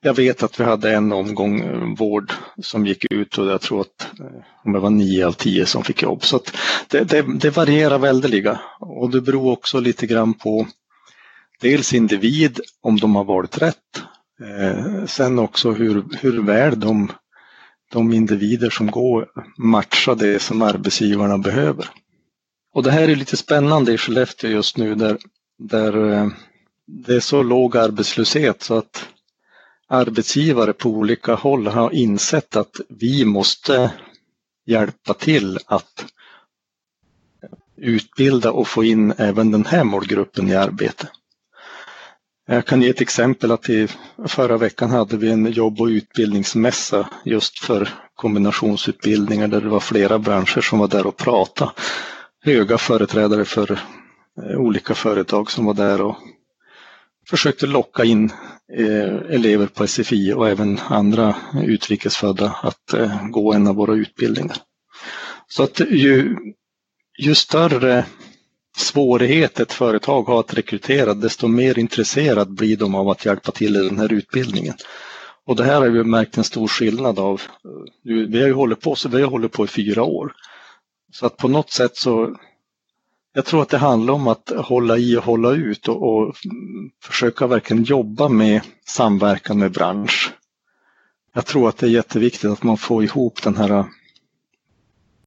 Jag 0.02 0.14
vet 0.14 0.42
att 0.42 0.60
vi 0.60 0.64
hade 0.64 0.92
en 0.94 1.12
omgång 1.12 1.60
eh, 1.60 1.96
vård 1.98 2.32
som 2.62 2.86
gick 2.86 3.12
ut 3.12 3.38
och 3.38 3.46
jag 3.46 3.60
tror 3.60 3.80
att 3.80 4.20
eh, 4.20 4.26
om 4.64 4.72
det 4.72 4.78
var 4.78 4.90
nio 4.90 5.26
av 5.26 5.32
tio 5.32 5.66
som 5.66 5.84
fick 5.84 6.02
jobb. 6.02 6.24
Så 6.24 6.40
det, 6.88 7.04
det, 7.04 7.22
det, 7.22 7.50
varierar 7.50 7.98
väldeliga 7.98 8.60
och 8.80 9.10
det 9.10 9.20
beror 9.20 9.52
också 9.52 9.80
lite 9.80 10.06
grann 10.06 10.34
på 10.34 10.66
dels 11.60 11.94
individ, 11.94 12.60
om 12.82 12.98
de 12.98 13.16
har 13.16 13.24
valt 13.24 13.62
rätt. 13.62 14.02
Eh, 14.40 15.06
sen 15.06 15.38
också 15.38 15.72
hur, 15.72 16.04
hur 16.20 16.42
väl 16.42 16.80
de 16.80 17.12
de 17.90 18.12
individer 18.12 18.70
som 18.70 18.90
går 18.90 19.28
matchar 19.56 20.14
det 20.14 20.42
som 20.42 20.62
arbetsgivarna 20.62 21.38
behöver. 21.38 21.88
Och 22.72 22.82
det 22.82 22.90
här 22.90 23.08
är 23.08 23.16
lite 23.16 23.36
spännande 23.36 23.92
i 23.92 23.98
Skellefteå 23.98 24.50
just 24.50 24.76
nu 24.76 24.94
där, 24.94 25.18
där 25.58 26.12
eh, 26.12 26.28
det 26.86 27.14
är 27.14 27.20
så 27.20 27.42
låg 27.42 27.76
arbetslöshet 27.76 28.62
så 28.62 28.74
att 28.74 29.08
arbetsgivare 29.88 30.72
på 30.72 30.88
olika 30.88 31.34
håll 31.34 31.66
har 31.66 31.94
insett 31.94 32.56
att 32.56 32.80
vi 32.88 33.24
måste 33.24 33.92
hjälpa 34.66 35.14
till 35.14 35.58
att 35.66 36.06
utbilda 37.76 38.52
och 38.52 38.68
få 38.68 38.84
in 38.84 39.12
även 39.16 39.50
den 39.50 39.64
här 39.64 39.84
målgruppen 39.84 40.48
i 40.48 40.54
arbete. 40.54 41.08
Jag 42.52 42.66
kan 42.66 42.82
ge 42.82 42.88
ett 42.88 43.00
exempel 43.00 43.50
att 43.50 43.68
i 43.70 43.88
förra 44.28 44.56
veckan 44.56 44.90
hade 44.90 45.16
vi 45.16 45.30
en 45.30 45.52
jobb 45.52 45.80
och 45.80 45.86
utbildningsmässa 45.86 47.08
just 47.24 47.58
för 47.58 47.88
kombinationsutbildningar 48.14 49.48
där 49.48 49.60
det 49.60 49.68
var 49.68 49.80
flera 49.80 50.18
branscher 50.18 50.60
som 50.60 50.78
var 50.78 50.88
där 50.88 51.06
och 51.06 51.16
pratade. 51.16 51.70
Höga 52.42 52.78
företrädare 52.78 53.44
för 53.44 53.72
eh, 53.72 54.58
olika 54.58 54.94
företag 54.94 55.50
som 55.50 55.64
var 55.64 55.74
där 55.74 56.00
och 56.00 56.16
försökte 57.28 57.66
locka 57.66 58.04
in 58.04 58.30
eh, 58.76 59.14
elever 59.34 59.66
på 59.66 59.86
SFI 59.86 60.32
och 60.32 60.48
även 60.48 60.78
andra 60.78 61.36
utrikesfödda 61.62 62.56
att 62.62 62.92
eh, 62.94 63.26
gå 63.28 63.52
en 63.52 63.66
av 63.66 63.74
våra 63.74 63.94
utbildningar. 63.94 64.56
Så 65.48 65.62
att 65.62 65.80
ju, 65.80 66.36
ju 67.18 67.34
större 67.34 68.04
svårighet 68.76 69.60
ett 69.60 69.72
företag 69.72 70.22
har 70.22 70.40
att 70.40 70.54
rekrytera, 70.54 71.14
desto 71.14 71.48
mer 71.48 71.78
intresserad 71.78 72.54
blir 72.54 72.76
de 72.76 72.94
av 72.94 73.08
att 73.08 73.24
hjälpa 73.24 73.52
till 73.52 73.76
i 73.76 73.88
den 73.88 73.98
här 73.98 74.12
utbildningen. 74.12 74.74
Och 75.46 75.56
det 75.56 75.64
här 75.64 75.80
har 75.80 75.88
vi 75.88 76.04
märkt 76.04 76.38
en 76.38 76.44
stor 76.44 76.68
skillnad 76.68 77.18
av. 77.18 77.42
Vi 78.02 78.40
har 78.40 78.46
ju 78.46 78.52
hållit 78.52 78.80
på, 78.80 78.94
så 78.94 79.08
vi 79.08 79.22
har 79.22 79.30
hållit 79.30 79.52
på 79.52 79.64
i 79.64 79.68
fyra 79.68 80.02
år. 80.02 80.32
Så 81.12 81.26
att 81.26 81.36
på 81.36 81.48
något 81.48 81.70
sätt 81.70 81.96
så, 81.96 82.36
jag 83.32 83.44
tror 83.44 83.62
att 83.62 83.68
det 83.68 83.78
handlar 83.78 84.14
om 84.14 84.28
att 84.28 84.52
hålla 84.56 84.98
i 84.98 85.16
och 85.16 85.24
hålla 85.24 85.50
ut 85.50 85.88
och, 85.88 86.02
och 86.02 86.34
försöka 87.02 87.46
verkligen 87.46 87.84
jobba 87.84 88.28
med 88.28 88.60
samverkan 88.86 89.58
med 89.58 89.72
bransch. 89.72 90.32
Jag 91.34 91.46
tror 91.46 91.68
att 91.68 91.76
det 91.76 91.86
är 91.86 91.90
jätteviktigt 91.90 92.50
att 92.50 92.62
man 92.62 92.76
får 92.76 93.04
ihop 93.04 93.42
den 93.42 93.56
här 93.56 93.84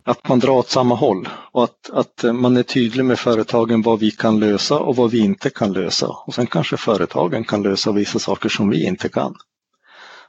att 0.03 0.27
man 0.27 0.39
drar 0.39 0.53
åt 0.53 0.69
samma 0.69 0.95
håll 0.95 1.29
och 1.51 1.63
att, 1.63 1.89
att 1.93 2.36
man 2.36 2.57
är 2.57 2.63
tydlig 2.63 3.05
med 3.05 3.19
företagen 3.19 3.81
vad 3.81 4.00
vi 4.00 4.12
kan 4.12 4.39
lösa 4.39 4.79
och 4.79 4.95
vad 4.95 5.12
vi 5.12 5.19
inte 5.19 5.50
kan 5.50 5.74
lösa. 5.74 6.07
Och 6.07 6.33
sen 6.33 6.48
kanske 6.48 6.77
företagen 6.77 7.43
kan 7.43 7.63
lösa 7.63 7.91
vissa 7.91 8.19
saker 8.19 8.50
som 8.50 8.69
vi 8.69 8.86
inte 8.86 9.10
kan. 9.10 9.36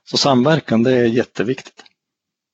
Så 0.05 0.17
samverkan, 0.17 0.83
det 0.83 0.93
är 0.93 1.05
jätteviktigt. 1.05 1.85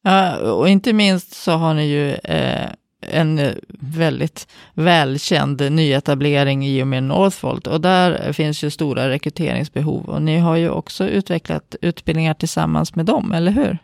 Ja, 0.03 0.53
och 0.53 0.69
inte 0.69 0.93
minst 0.93 1.33
så 1.33 1.53
har 1.53 1.75
ni 1.75 1.87
ju 1.87 2.11
eh, 2.15 2.71
en 3.01 3.55
väldigt 3.79 4.49
välkänd 4.75 5.73
nyetablering 5.73 6.67
i 6.67 6.83
och 6.83 6.87
med 6.87 7.03
Northvolt 7.03 7.67
och 7.67 7.81
där 7.81 8.33
finns 8.33 8.65
ju 8.65 8.71
stora 8.71 9.09
rekryteringsbehov 9.09 10.09
och 10.09 10.23
ni 10.23 10.39
har 10.39 10.57
ju 10.57 10.71
också 10.71 11.09
utvecklat 11.09 11.75
utbildningar 11.81 12.35
tillsammans 12.35 12.95
med 12.95 13.07
dem, 13.07 13.33
eller 13.33 13.53
hur? 13.53 13.79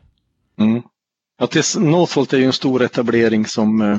Mm. 0.58 0.82
Ja, 1.38 1.46
tills 1.46 1.76
Northvolt 1.76 2.32
är 2.32 2.38
ju 2.38 2.44
en 2.44 2.52
stor 2.52 2.82
etablering 2.82 3.46
som, 3.46 3.80
eh, 3.80 3.98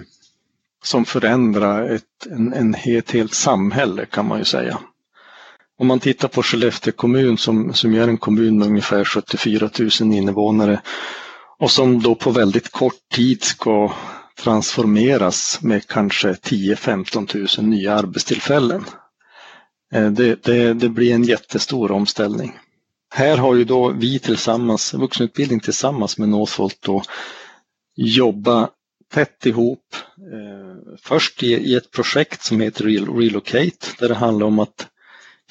som 0.83 1.05
förändrar 1.05 1.89
ett, 1.89 2.03
en, 2.31 2.53
en, 2.53 2.75
ett 2.75 3.11
helt 3.11 3.33
samhälle 3.33 4.05
kan 4.05 4.27
man 4.27 4.39
ju 4.39 4.45
säga. 4.45 4.79
Om 5.79 5.87
man 5.87 5.99
tittar 5.99 6.27
på 6.27 6.43
Skellefteå 6.43 6.93
kommun 6.93 7.37
som, 7.37 7.73
som 7.73 7.93
är 7.93 8.07
en 8.07 8.17
kommun 8.17 8.57
med 8.59 8.67
ungefär 8.67 9.03
74 9.05 9.69
000 9.79 10.13
invånare 10.13 10.81
och 11.59 11.71
som 11.71 12.01
då 12.01 12.15
på 12.15 12.31
väldigt 12.31 12.71
kort 12.71 13.09
tid 13.13 13.43
ska 13.43 13.93
transformeras 14.39 15.59
med 15.61 15.87
kanske 15.87 16.31
10-15 16.33 17.59
000 17.61 17.69
nya 17.69 17.93
arbetstillfällen. 17.95 18.85
Eh, 19.93 20.11
det, 20.11 20.43
det, 20.43 20.73
det 20.73 20.89
blir 20.89 21.13
en 21.13 21.23
jättestor 21.23 21.91
omställning. 21.91 22.59
Här 23.09 23.37
har 23.37 23.55
ju 23.55 23.63
då 23.63 23.91
vi 23.91 24.19
tillsammans, 24.19 24.93
vuxenutbildning 24.93 25.59
tillsammans 25.59 26.17
med 26.17 26.29
Northvolt 26.29 26.77
då 26.81 27.03
jobba 27.95 28.69
tätt 29.13 29.45
ihop. 29.45 29.95
Eh, 30.17 30.97
först 31.01 31.43
i, 31.43 31.47
i, 31.47 31.75
ett 31.75 31.91
projekt 31.91 32.43
som 32.43 32.59
heter 32.61 32.83
Relocate 32.83 33.87
där 33.99 34.09
det 34.09 34.15
handlar 34.15 34.47
om 34.47 34.59
att 34.59 34.87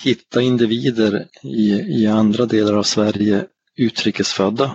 hitta 0.01 0.43
individer 0.43 1.27
i, 1.43 1.73
i 1.73 2.07
andra 2.07 2.47
delar 2.47 2.75
av 2.75 2.83
Sverige 2.83 3.45
utrikesfödda 3.77 4.75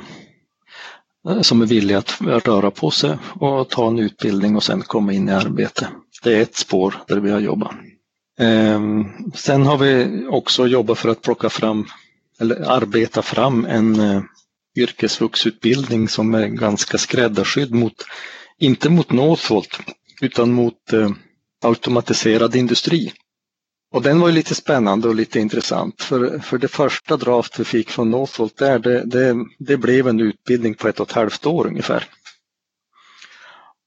eh, 1.29 1.41
som 1.41 1.61
är 1.61 1.65
villiga 1.65 1.97
att 1.97 2.21
röra 2.21 2.71
på 2.71 2.91
sig 2.91 3.17
och 3.33 3.69
ta 3.69 3.87
en 3.87 3.99
utbildning 3.99 4.55
och 4.55 4.63
sen 4.63 4.81
komma 4.81 5.13
in 5.13 5.29
i 5.29 5.31
arbete. 5.31 5.87
Det 6.23 6.37
är 6.37 6.41
ett 6.41 6.55
spår 6.55 6.95
där 7.07 7.17
vi 7.17 7.31
har 7.31 7.39
jobbat. 7.39 7.71
Eh, 8.39 8.81
sen 9.35 9.65
har 9.65 9.77
vi 9.77 10.25
också 10.29 10.67
jobbat 10.67 10.97
för 10.97 11.09
att 11.09 11.21
plocka 11.21 11.49
fram 11.49 11.85
eller 12.41 12.71
arbeta 12.71 13.21
fram 13.21 13.65
en 13.65 13.99
eh, 13.99 14.21
yrkesvuxutbildning 14.75 16.09
som 16.09 16.33
är 16.33 16.47
ganska 16.47 16.97
skräddarsydd 16.97 17.73
mot, 17.73 18.05
inte 18.59 18.89
mot 18.89 19.11
Northvolt, 19.11 19.79
utan 20.21 20.53
mot 20.53 20.93
eh, 20.93 21.09
automatiserad 21.63 22.55
industri. 22.55 23.13
Och 23.93 24.01
den 24.01 24.19
var 24.19 24.27
ju 24.27 24.33
lite 24.33 24.55
spännande 24.55 25.07
och 25.07 25.15
lite 25.15 25.39
intressant 25.39 26.01
för, 26.01 26.39
för 26.39 26.57
det 26.57 26.67
första 26.67 27.17
draft 27.17 27.59
vi 27.59 27.63
fick 27.63 27.89
från 27.89 28.11
Northvolt 28.11 28.57
där, 28.57 28.79
det, 28.79 29.03
det, 29.05 29.35
det 29.59 29.77
blev 29.77 30.07
en 30.07 30.19
utbildning 30.19 30.73
på 30.73 30.87
ett 30.87 30.99
och 30.99 31.09
ett 31.09 31.15
halvt 31.15 31.45
år 31.45 31.67
ungefär. 31.67 32.07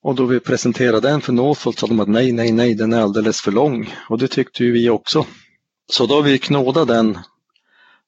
Och 0.03 0.15
då 0.15 0.27
vi 0.27 0.41
presenterade 0.41 1.09
den 1.09 1.21
för 1.21 1.33
Northvolt 1.33 1.79
sa 1.79 1.87
de 1.87 2.01
att 2.01 2.09
nej, 2.09 2.33
nej, 2.33 2.53
nej, 2.53 2.75
den 2.75 2.93
är 2.93 3.01
alldeles 3.01 3.41
för 3.41 3.53
lång. 3.53 3.95
Och 4.09 4.19
det 4.19 4.29
tyckte 4.29 4.65
ju 4.65 4.73
vi 4.73 4.91
också. 4.91 5.27
Så 5.93 6.07
då 6.07 6.15
har 6.15 6.23
vi 6.23 6.39
knådat 6.39 6.89
den 6.89 7.19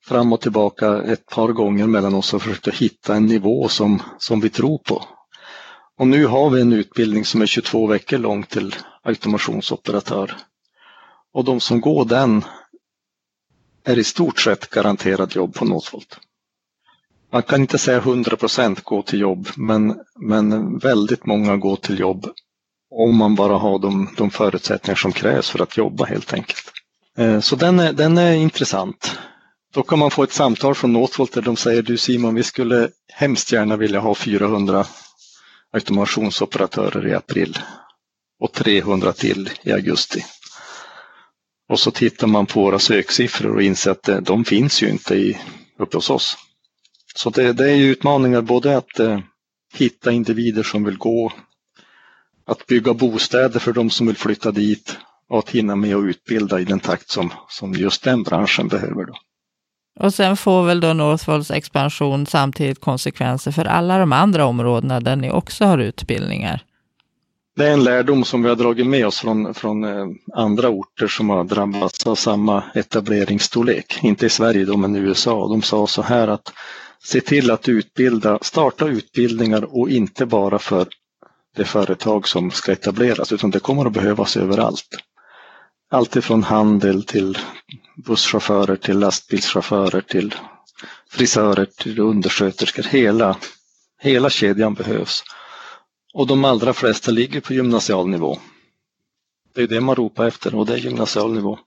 fram 0.06 0.32
och 0.32 0.40
tillbaka 0.40 1.02
ett 1.02 1.26
par 1.26 1.48
gånger 1.48 1.86
mellan 1.86 2.14
oss 2.14 2.34
och 2.34 2.42
försökt 2.42 2.68
hitta 2.68 3.14
en 3.14 3.26
nivå 3.26 3.68
som, 3.68 4.02
som 4.18 4.40
vi 4.40 4.50
tror 4.50 4.78
på. 4.78 5.04
Och 5.98 6.08
nu 6.08 6.26
har 6.26 6.50
vi 6.50 6.60
en 6.60 6.72
utbildning 6.72 7.24
som 7.24 7.42
är 7.42 7.46
22 7.46 7.86
veckor 7.86 8.18
lång 8.18 8.42
till 8.42 8.74
automationsoperatör. 9.02 10.36
Och 11.32 11.44
de 11.44 11.60
som 11.60 11.80
går 11.80 12.04
den 12.04 12.44
är 13.84 13.98
i 13.98 14.04
stort 14.04 14.40
sett 14.40 14.70
garanterad 14.70 15.34
jobb 15.34 15.54
på 15.54 15.64
Northvolt. 15.64 16.18
man 17.32 17.42
kan 17.42 17.60
inte 17.60 17.78
säga 17.78 17.98
100 17.98 18.36
procent 18.36 18.84
gå 18.84 19.02
till 19.02 19.20
jobb, 19.20 19.48
men, 19.56 20.00
men 20.14 20.78
väldigt 20.78 21.26
många 21.26 21.56
går 21.56 21.76
till 21.76 21.98
jobb 21.98 22.26
om 22.90 23.16
man 23.16 23.34
bara 23.34 23.56
har 23.56 23.78
de, 23.78 24.08
de 24.16 24.30
förutsättningar 24.30 24.96
som 24.96 25.12
krävs 25.12 25.50
för 25.50 25.62
att 25.62 25.76
jobba 25.76 26.04
helt 26.04 26.32
enkelt. 26.32 26.72
Eh, 27.18 27.40
så 27.40 27.56
den 27.56 27.80
är, 27.80 27.92
den 27.92 28.18
är 28.18 28.32
intressant. 28.32 29.18
Då 29.76 29.82
kan 29.82 29.98
man 29.98 30.10
få 30.10 30.22
ett 30.22 30.32
samtal 30.32 30.74
från 30.74 30.92
Northvolt 30.92 31.32
där 31.32 31.42
de 31.42 31.56
säger 31.56 31.82
du 31.82 31.96
Simon, 31.96 32.34
vi 32.34 32.42
skulle 32.42 32.90
hemskt 33.12 33.52
gärna 33.52 33.76
vilja 33.76 34.00
ha 34.00 34.14
400 34.14 34.86
automationsoperatörer 35.72 37.08
i 37.08 37.14
april 37.14 37.58
och 38.40 38.52
300 38.52 39.12
till 39.12 39.50
i 39.62 39.72
augusti. 39.72 40.24
Och 41.68 41.80
så 41.80 41.90
tittar 41.90 42.26
man 42.26 42.46
på 42.46 42.60
våra 42.60 42.78
söksiffror 42.78 43.54
och 43.54 43.62
inser 43.62 43.90
att 43.90 44.08
eh, 44.08 44.16
de 44.16 44.44
finns 44.44 44.82
ju 44.82 44.88
inte 44.90 45.14
i, 45.14 45.38
uppe 45.78 45.96
hos 45.96 46.10
oss. 46.10 46.36
Så 47.14 47.30
det, 47.30 47.52
det 47.52 47.70
är 47.70 47.74
ju 47.74 47.90
utmaningar 47.90 48.42
både 48.42 48.76
att 48.76 49.00
eh, 49.00 49.20
hitta 49.74 50.12
individer 50.12 50.62
som 50.62 50.84
vill 50.84 50.98
gå, 50.98 51.32
att 52.46 52.66
bygga 52.66 52.94
bostäder 52.94 53.60
för 53.60 53.72
de 53.72 53.90
som 53.90 54.06
vill 54.06 54.16
flytta 54.16 54.52
dit 54.52 54.96
och 55.28 55.38
att 55.38 55.50
hinna 55.50 55.76
med 55.76 55.96
att 55.96 56.04
utbilda 56.04 56.60
i 56.60 56.64
den 56.64 56.80
takt 56.80 57.10
som, 57.10 57.32
som 57.48 57.72
just 57.72 58.02
den 58.02 58.22
branschen 58.22 58.68
behöver. 58.68 59.04
Då. 59.04 59.14
Och 60.00 60.14
sen 60.14 60.36
får 60.36 60.66
väl 60.66 60.80
då 60.80 60.92
Northvolts 60.92 61.50
expansion 61.50 62.26
samtidigt 62.26 62.80
konsekvenser 62.80 63.52
för 63.52 63.64
alla 63.64 63.98
de 63.98 64.12
andra 64.12 64.46
områdena 64.46 65.00
där 65.00 65.16
ni 65.16 65.30
också 65.30 65.64
har 65.64 65.78
utbildningar? 65.78 66.62
Det 67.56 67.66
är 67.66 67.72
en 67.72 67.84
lärdom 67.84 68.24
som 68.24 68.42
vi 68.42 68.48
har 68.48 68.56
dragit 68.56 68.86
med 68.86 69.06
oss 69.06 69.20
från, 69.20 69.54
från 69.54 69.84
eh, 69.84 70.06
andra 70.32 70.68
orter 70.68 71.06
som 71.06 71.30
har 71.30 71.44
drabbats 71.44 72.06
av 72.06 72.14
samma 72.14 72.62
etableringsstorlek. 72.74 73.98
Inte 74.02 74.26
i 74.26 74.28
Sverige 74.28 74.64
då, 74.64 74.76
men 74.76 74.96
i 74.96 74.98
USA. 74.98 75.48
De 75.48 75.62
sa 75.62 75.86
så 75.86 76.02
här 76.02 76.28
att 76.28 76.52
se 77.02 77.20
till 77.20 77.50
att 77.50 77.68
utbilda, 77.68 78.38
starta 78.42 78.86
utbildningar 78.86 79.78
och 79.78 79.90
inte 79.90 80.26
bara 80.26 80.58
för 80.58 80.86
det 81.56 81.64
företag 81.64 82.28
som 82.28 82.50
ska 82.50 82.72
etableras 82.72 83.32
utan 83.32 83.50
det 83.50 83.60
kommer 83.60 83.86
att 83.86 83.92
behövas 83.92 84.36
överallt. 84.36 84.88
Allt 85.90 86.16
ifrån 86.16 86.42
handel 86.42 87.02
till 87.02 87.38
busschaufförer 87.96 88.76
till 88.76 88.98
lastbilschaufförer 88.98 90.00
till 90.00 90.34
frisörer 91.10 91.64
till 91.64 92.00
undersköterskor. 92.00 92.82
Hela, 92.82 93.36
hela 94.00 94.30
kedjan 94.30 94.74
behövs. 94.74 95.24
Och 96.14 96.26
de 96.26 96.44
allra 96.44 96.72
flesta 96.72 97.10
ligger 97.10 97.40
på 97.40 97.52
gymnasial 97.52 98.08
nivå. 98.08 98.38
Det 99.54 99.62
är 99.62 99.66
det 99.66 99.80
man 99.80 99.94
ropar 99.94 100.26
efter 100.26 100.54
och 100.54 100.66
det 100.66 100.74
är 100.74 100.78
gymnasial 100.78 101.32
nivå. 101.32 101.58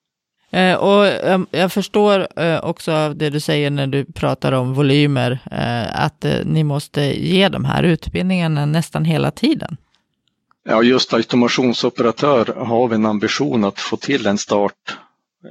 Eh, 0.52 0.76
och 0.76 1.08
eh, 1.08 1.40
jag 1.52 1.72
förstår 1.72 2.40
eh, 2.40 2.64
också 2.64 2.92
av 2.92 3.16
det 3.16 3.30
du 3.30 3.40
säger 3.40 3.70
när 3.70 3.88
du 3.88 4.06
pratar 4.06 4.52
om 4.52 4.74
volymer, 4.74 5.40
eh, 5.52 6.06
att 6.06 6.26
eh, 6.26 6.46
ni 6.46 6.64
måste 6.64 7.02
ge 7.02 7.50
de 7.50 7.66
här 7.66 7.84
utbildningarna 7.84 8.66
nästan 8.66 9.06
hela 9.06 9.32
tiden. 9.32 9.78
Ja, 10.72 10.84
just 10.84 11.14
automationsoperatör 11.14 12.46
har 12.46 12.88
vi 12.88 12.96
en 12.96 13.06
ambition 13.06 13.64
att 13.64 13.80
få 13.80 13.98
till 13.98 14.26
en 14.28 14.38
start 14.38 14.98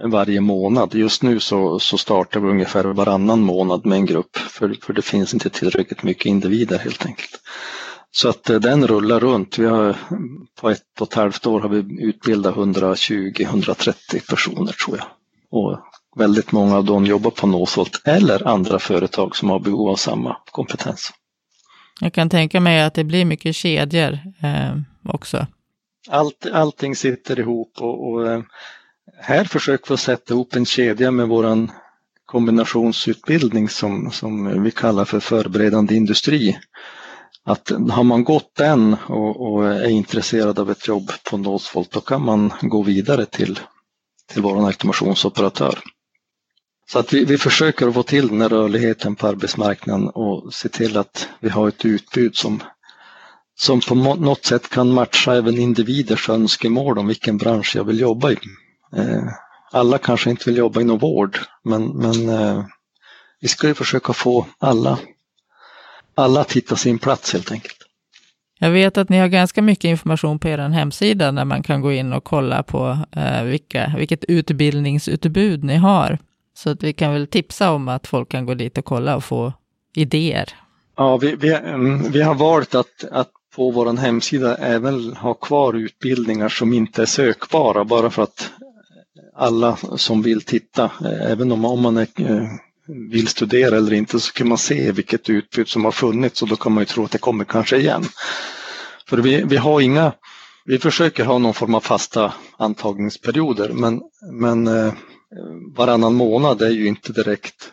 varje 0.04 0.40
månad. 0.40 0.94
Just 0.94 1.22
nu 1.22 1.40
så, 1.40 1.78
så 1.78 1.98
startar 1.98 2.40
vi 2.40 2.48
ungefär 2.48 2.84
varannan 2.84 3.40
månad 3.40 3.86
med 3.86 3.96
en 3.96 4.06
grupp, 4.06 4.36
för, 4.36 4.76
för 4.82 4.92
det 4.92 5.02
finns 5.02 5.34
inte 5.34 5.50
tillräckligt 5.50 6.02
mycket 6.02 6.26
individer 6.26 6.78
helt 6.78 7.06
enkelt. 7.06 7.40
Så 8.10 8.28
att 8.28 8.50
eh, 8.50 8.60
den 8.60 8.86
rullar 8.86 9.20
runt. 9.20 9.58
Vi 9.58 9.66
har, 9.66 9.96
på 10.60 10.70
ett 10.70 11.00
och 11.00 11.08
ett 11.08 11.14
halvt 11.14 11.46
år 11.46 11.60
har 11.60 11.68
vi 11.68 12.02
utbildat 12.04 12.54
120-130 12.54 14.28
personer 14.28 14.72
tror 14.72 14.96
jag. 14.96 15.06
Och 15.50 15.78
väldigt 16.16 16.52
många 16.52 16.76
av 16.76 16.84
dem 16.84 17.06
jobbar 17.06 17.30
på 17.30 17.46
Northvolt 17.46 18.02
eller 18.04 18.48
andra 18.48 18.78
företag 18.78 19.36
som 19.36 19.50
har 19.50 19.60
behov 19.60 19.88
av 19.88 19.96
samma 19.96 20.36
kompetens. 20.50 21.12
Jag 22.00 22.12
kan 22.12 22.30
tänka 22.30 22.60
mig 22.60 22.82
att 22.82 22.94
det 22.94 23.04
blir 23.04 23.24
mycket 23.24 23.54
kedjor 23.54 24.18
eh, 24.42 24.76
också. 25.04 25.46
Allt, 26.08 26.46
allting 26.52 26.96
sitter 26.96 27.40
ihop 27.40 27.72
och, 27.80 28.08
och 28.08 28.28
eh, 28.28 28.42
här 29.20 29.44
försöker 29.44 29.90
vi 29.90 29.96
sätta 29.96 30.34
ihop 30.34 30.54
en 30.54 30.66
kedja 30.66 31.10
med 31.10 31.28
våran 31.28 31.70
kombinationsutbildning 32.24 33.68
som, 33.68 34.10
som 34.10 34.62
vi 34.62 34.70
kallar 34.70 35.04
för 35.04 35.20
förberedande 35.20 35.94
industri 35.94 36.58
att 37.44 37.70
har 37.90 38.02
man 38.02 38.24
gått 38.24 38.54
den 38.54 38.96
och, 39.06 39.52
och, 39.52 39.66
är 39.66 39.88
intresserad 39.88 40.58
av 40.58 40.70
ett 40.70 40.88
jobb 40.88 41.10
på 41.30 41.36
Northvolt 41.36 41.90
då 41.90 42.00
kan 42.00 42.24
man 42.24 42.52
gå 42.60 42.82
vidare 42.82 43.26
till, 43.26 43.60
till 44.32 44.42
vår 44.42 44.66
automationsoperatör. 44.66 45.78
Så 46.92 46.98
att 46.98 47.12
vi, 47.12 47.24
vi 47.24 47.38
försöker 47.38 47.90
få 47.90 48.02
till 48.02 48.28
den 48.28 48.40
här 48.40 48.48
rörligheten 48.48 49.16
på 49.16 49.26
arbetsmarknaden 49.26 50.08
och 50.08 50.54
se 50.54 50.68
till 50.68 50.96
att 50.96 51.28
vi 51.40 51.48
har 51.48 51.68
ett 51.68 51.84
utbud 51.84 52.36
som, 52.36 52.62
som 53.56 53.80
på 53.80 53.94
något 53.94 54.44
sätt 54.44 54.68
kan 54.70 54.88
matcha 54.88 55.34
även 55.34 55.58
individers 55.58 56.28
önskemål 56.28 56.98
om 56.98 57.06
vilken 57.06 57.36
bransch 57.36 57.76
jag 57.76 57.84
vill 57.84 58.00
jobba 58.00 58.30
i. 58.30 58.36
Eh, 58.96 59.22
alla 59.72 59.98
kanske 59.98 60.30
inte 60.30 60.50
vill 60.50 60.56
jobba 60.56 60.80
inom 60.80 60.98
vård 60.98 61.38
men, 61.64 61.88
men 61.88 62.28
eh, 62.28 62.64
vi 63.40 63.48
ska 63.48 63.66
ju 63.66 63.74
försöka 63.74 64.12
få 64.12 64.46
alla 64.58 64.98
alla 66.18 66.40
att 66.40 66.52
hitta 66.52 66.76
sin 66.76 66.98
plats 66.98 67.32
helt 67.32 67.52
enkelt. 67.52 67.76
Jag 68.58 68.70
vet 68.70 68.98
att 68.98 69.08
ni 69.08 69.18
har 69.18 69.28
ganska 69.28 69.62
mycket 69.62 69.84
information 69.84 70.38
på 70.38 70.48
er 70.48 70.58
hemsida 70.58 71.32
där 71.32 71.44
man 71.44 71.62
kan 71.62 71.80
gå 71.80 71.92
in 71.92 72.12
och 72.12 72.24
kolla 72.24 72.62
på 72.62 72.98
eh, 73.12 73.42
vilka, 73.42 73.92
vilket 73.96 74.24
utbildningsutbud 74.24 75.64
ni 75.64 75.76
har. 75.76 76.18
Så 76.58 76.70
att 76.70 76.82
vi 76.82 76.92
kan 76.92 77.12
väl 77.12 77.26
tipsa 77.26 77.70
om 77.70 77.88
att 77.88 78.06
folk 78.06 78.28
kan 78.28 78.46
gå 78.46 78.54
dit 78.54 78.78
och 78.78 78.84
kolla 78.84 79.16
och 79.16 79.24
få 79.24 79.52
idéer. 79.94 80.54
Ja, 80.96 81.16
vi, 81.16 81.36
vi, 81.36 81.52
mm, 81.52 82.12
vi 82.12 82.22
har 82.22 82.34
valt 82.34 82.74
att, 82.74 83.04
att 83.10 83.30
på 83.56 83.70
vår 83.70 83.96
hemsida 83.96 84.56
även 84.56 85.12
ha 85.12 85.34
kvar 85.34 85.74
utbildningar 85.74 86.48
som 86.48 86.72
inte 86.72 87.02
är 87.02 87.06
sökbara 87.06 87.84
bara 87.84 88.10
för 88.10 88.22
att 88.22 88.50
alla 89.36 89.76
som 89.96 90.22
vill 90.22 90.42
titta, 90.42 90.84
eh, 90.84 91.30
även 91.30 91.52
om, 91.52 91.64
om 91.64 91.82
man 91.82 91.96
är 91.96 92.08
eh, 92.16 92.48
vill 93.10 93.28
studera 93.28 93.76
eller 93.76 93.92
inte 93.92 94.20
så 94.20 94.32
kan 94.32 94.48
man 94.48 94.58
se 94.58 94.92
vilket 94.92 95.30
utbud 95.30 95.68
som 95.68 95.84
har 95.84 95.92
funnits 95.92 96.42
och 96.42 96.48
då 96.48 96.56
kan 96.56 96.72
man 96.72 96.82
ju 96.82 96.86
tro 96.86 97.04
att 97.04 97.10
det 97.10 97.18
kommer 97.18 97.44
kanske 97.44 97.76
igen. 97.76 98.04
För 99.08 99.18
vi, 99.18 99.42
vi 99.42 99.56
har 99.56 99.80
inga, 99.80 100.12
vi 100.64 100.78
försöker 100.78 101.24
ha 101.24 101.38
någon 101.38 101.54
form 101.54 101.74
av 101.74 101.80
fasta 101.80 102.32
antagningsperioder 102.56 103.72
men, 103.72 104.00
men 104.32 104.66
eh, 104.66 104.92
varannan 105.76 106.14
månad 106.14 106.62
är 106.62 106.70
ju 106.70 106.86
inte 106.86 107.12
direkt 107.12 107.72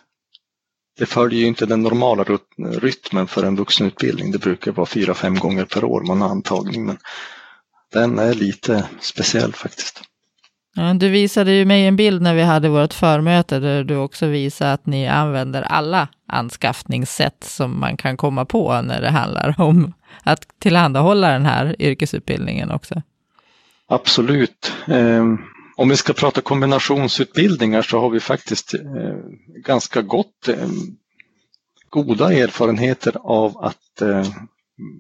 det 0.98 1.06
följer 1.06 1.40
ju 1.40 1.48
inte 1.48 1.66
den 1.66 1.82
normala 1.82 2.26
rytmen 2.58 3.28
för 3.28 3.44
en 3.44 3.56
vuxenutbildning. 3.56 4.32
Det 4.32 4.38
brukar 4.38 4.72
vara 4.72 4.86
fyra, 4.86 5.14
fem 5.14 5.36
gånger 5.36 5.66
per 5.66 5.84
år 5.84 6.02
man 6.02 6.22
har 6.22 6.30
antagning 6.30 6.86
men 6.86 6.98
den 7.94 8.20
är 8.20 8.34
lite 8.34 8.86
speciell 9.00 9.54
faktiskt. 9.54 10.02
Ja, 10.76 10.94
du 10.94 11.10
visade 11.10 11.52
ju 11.52 11.66
mig 11.66 11.86
en 11.86 11.96
bild 11.96 12.22
när 12.22 12.36
vi 12.36 12.42
hade 12.42 12.70
vårt 12.70 12.94
förmöte 12.94 13.60
där 13.60 13.84
du 13.84 13.96
också 13.96 14.28
visade 14.28 14.74
att 14.74 14.86
ni 14.86 15.08
använder 15.08 15.62
alla 15.62 16.08
anskaffningssätt 16.28 17.44
som 17.44 17.80
man 17.80 17.98
kan 17.98 18.18
komma 18.18 18.46
på 18.46 18.82
när 18.82 19.02
det 19.02 19.10
handlar 19.10 19.56
om 19.58 19.94
att 20.24 20.60
tillhandahålla 20.60 21.32
den 21.32 21.46
här 21.46 21.76
yrkesutbildningen 21.80 22.72
också. 22.72 23.02
Absolut. 23.88 24.74
Om 25.78 25.90
vi 25.90 25.98
ska 25.98 26.14
prata 26.14 26.42
kombinationsutbildningar 26.42 27.82
så 27.82 28.00
har 28.00 28.10
vi 28.10 28.20
faktiskt 28.20 28.74
eh, 28.74 28.82
ganska 29.66 30.02
gott 30.02 30.48
eh, 30.48 30.70
goda 31.90 32.34
erfarenheter 32.34 33.18
av 33.24 33.58
att 33.58 34.02
eh, 34.02 34.26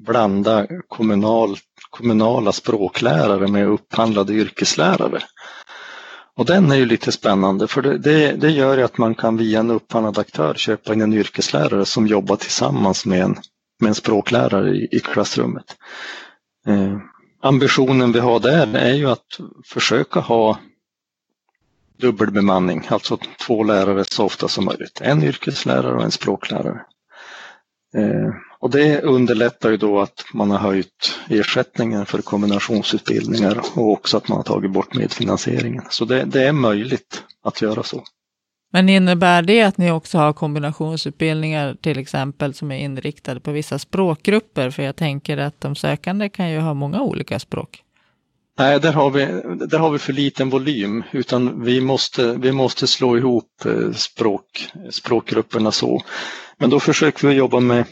blanda 0.05 0.67
kommunal, 0.87 1.57
kommunala 1.89 2.51
språklärare 2.51 3.47
med 3.47 3.67
upphandlade 3.67 4.33
yrkeslärare. 4.33 5.19
Och 6.37 6.45
den 6.45 6.71
är 6.71 6.75
ju 6.75 6.85
lite 6.85 7.11
spännande 7.11 7.67
för 7.67 7.81
det, 7.81 7.97
det, 7.97 8.31
det 8.31 8.49
gör 8.49 8.77
ju 8.77 8.83
att 8.83 8.97
man 8.97 9.15
kan 9.15 9.37
via 9.37 9.59
en 9.59 9.71
upphandlad 9.71 10.19
aktör 10.19 10.53
köpa 10.53 10.93
in 10.93 11.01
en 11.01 11.13
yrkeslärare 11.13 11.85
som 11.85 12.07
jobbar 12.07 12.35
tillsammans 12.35 13.05
med 13.05 13.21
en, 13.21 13.35
med 13.79 13.87
en 13.87 13.95
språklärare 13.95 14.69
i, 14.75 14.87
i 14.91 14.99
klassrummet. 14.99 15.75
Eh, 16.67 16.97
Ambitionen 17.45 18.11
vi 18.11 18.19
har 18.19 18.39
där 18.39 18.75
är 18.75 18.93
ju 18.93 19.09
att 19.09 19.39
försöka 19.65 20.19
ha 20.19 20.59
dubbelbemanning, 21.97 22.87
alltså 22.87 23.17
två 23.47 23.63
lärare 23.63 24.03
så 24.05 24.25
ofta 24.25 24.47
som 24.47 24.65
möjligt. 24.65 25.01
En 25.01 25.23
yrkeslärare 25.23 25.95
och 25.95 26.03
en 26.03 26.11
språklärare. 26.11 26.81
Eh, 27.97 28.33
och 28.59 28.69
det 28.69 29.01
underlättar 29.01 29.71
ju 29.71 29.77
då 29.77 30.01
att 30.01 30.25
man 30.33 30.51
har 30.51 30.57
höjt 30.57 31.19
ersättningen 31.27 32.05
för 32.05 32.21
kombinationsutbildningar 32.21 33.61
och 33.75 33.91
också 33.91 34.17
att 34.17 34.27
man 34.27 34.37
har 34.37 34.43
tagit 34.43 34.71
bort 34.71 34.93
medfinansieringen. 34.95 35.83
Så 35.89 36.05
det, 36.05 36.23
det 36.23 36.43
är 36.43 36.51
möjligt 36.51 37.23
att 37.43 37.61
göra 37.61 37.83
så. 37.83 38.03
Men 38.75 38.89
innebär 38.89 39.41
det 39.41 39.61
att 39.61 39.77
ni 39.77 39.91
också 39.91 40.17
har 40.17 40.33
kombinationsutbildningar 40.33 41.77
till 41.81 41.99
exempel 41.99 42.53
som 42.53 42.71
är 42.71 42.77
inriktade 42.77 43.39
på 43.39 43.51
vissa 43.51 43.79
språkgrupper? 43.79 44.69
För 44.69 44.83
jag 44.83 44.95
tänker 44.95 45.37
att 45.37 45.61
de 45.61 45.75
sökande 45.75 46.29
kan 46.29 46.51
ju 46.51 46.59
ha 46.59 46.73
många 46.73 47.01
olika 47.01 47.39
språk. 47.39 47.83
Nej, 48.57 48.79
där 48.79 48.93
har, 48.93 49.09
vi, 49.09 49.25
där 49.67 49.79
har 49.79 49.89
vi 49.89 49.99
för 49.99 50.13
liten 50.13 50.49
volym 50.49 51.03
utan 51.11 51.63
vi 51.63 51.81
måste, 51.81 52.33
vi 52.33 52.51
måste 52.51 52.87
slå 52.87 53.17
ihop 53.17 53.65
eh, 53.65 53.91
språk, 53.91 54.69
språkgrupperna 54.91 55.71
så. 55.71 56.01
Men 56.57 56.69
då 56.69 56.79
försöker 56.79 57.27
vi 57.27 57.33
jobba 57.33 57.59
med 57.59 57.85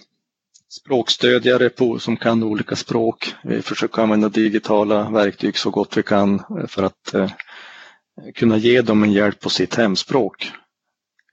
språkstödjare 0.69 1.69
på, 1.69 1.99
som 1.99 2.17
kan 2.17 2.43
olika 2.43 2.75
språk. 2.75 3.35
Vi 3.43 3.61
försöker 3.61 4.01
använda 4.01 4.29
digitala 4.29 5.09
verktyg 5.09 5.57
så 5.57 5.69
gott 5.69 5.97
vi 5.97 6.03
kan 6.03 6.35
eh, 6.35 6.67
för 6.67 6.83
att 6.83 7.13
eh, 7.13 7.29
kunna 8.35 8.57
ge 8.57 8.81
dem 8.81 9.03
en 9.03 9.11
hjälp 9.11 9.39
på 9.39 9.49
sitt 9.49 9.75
hemspråk. 9.75 10.51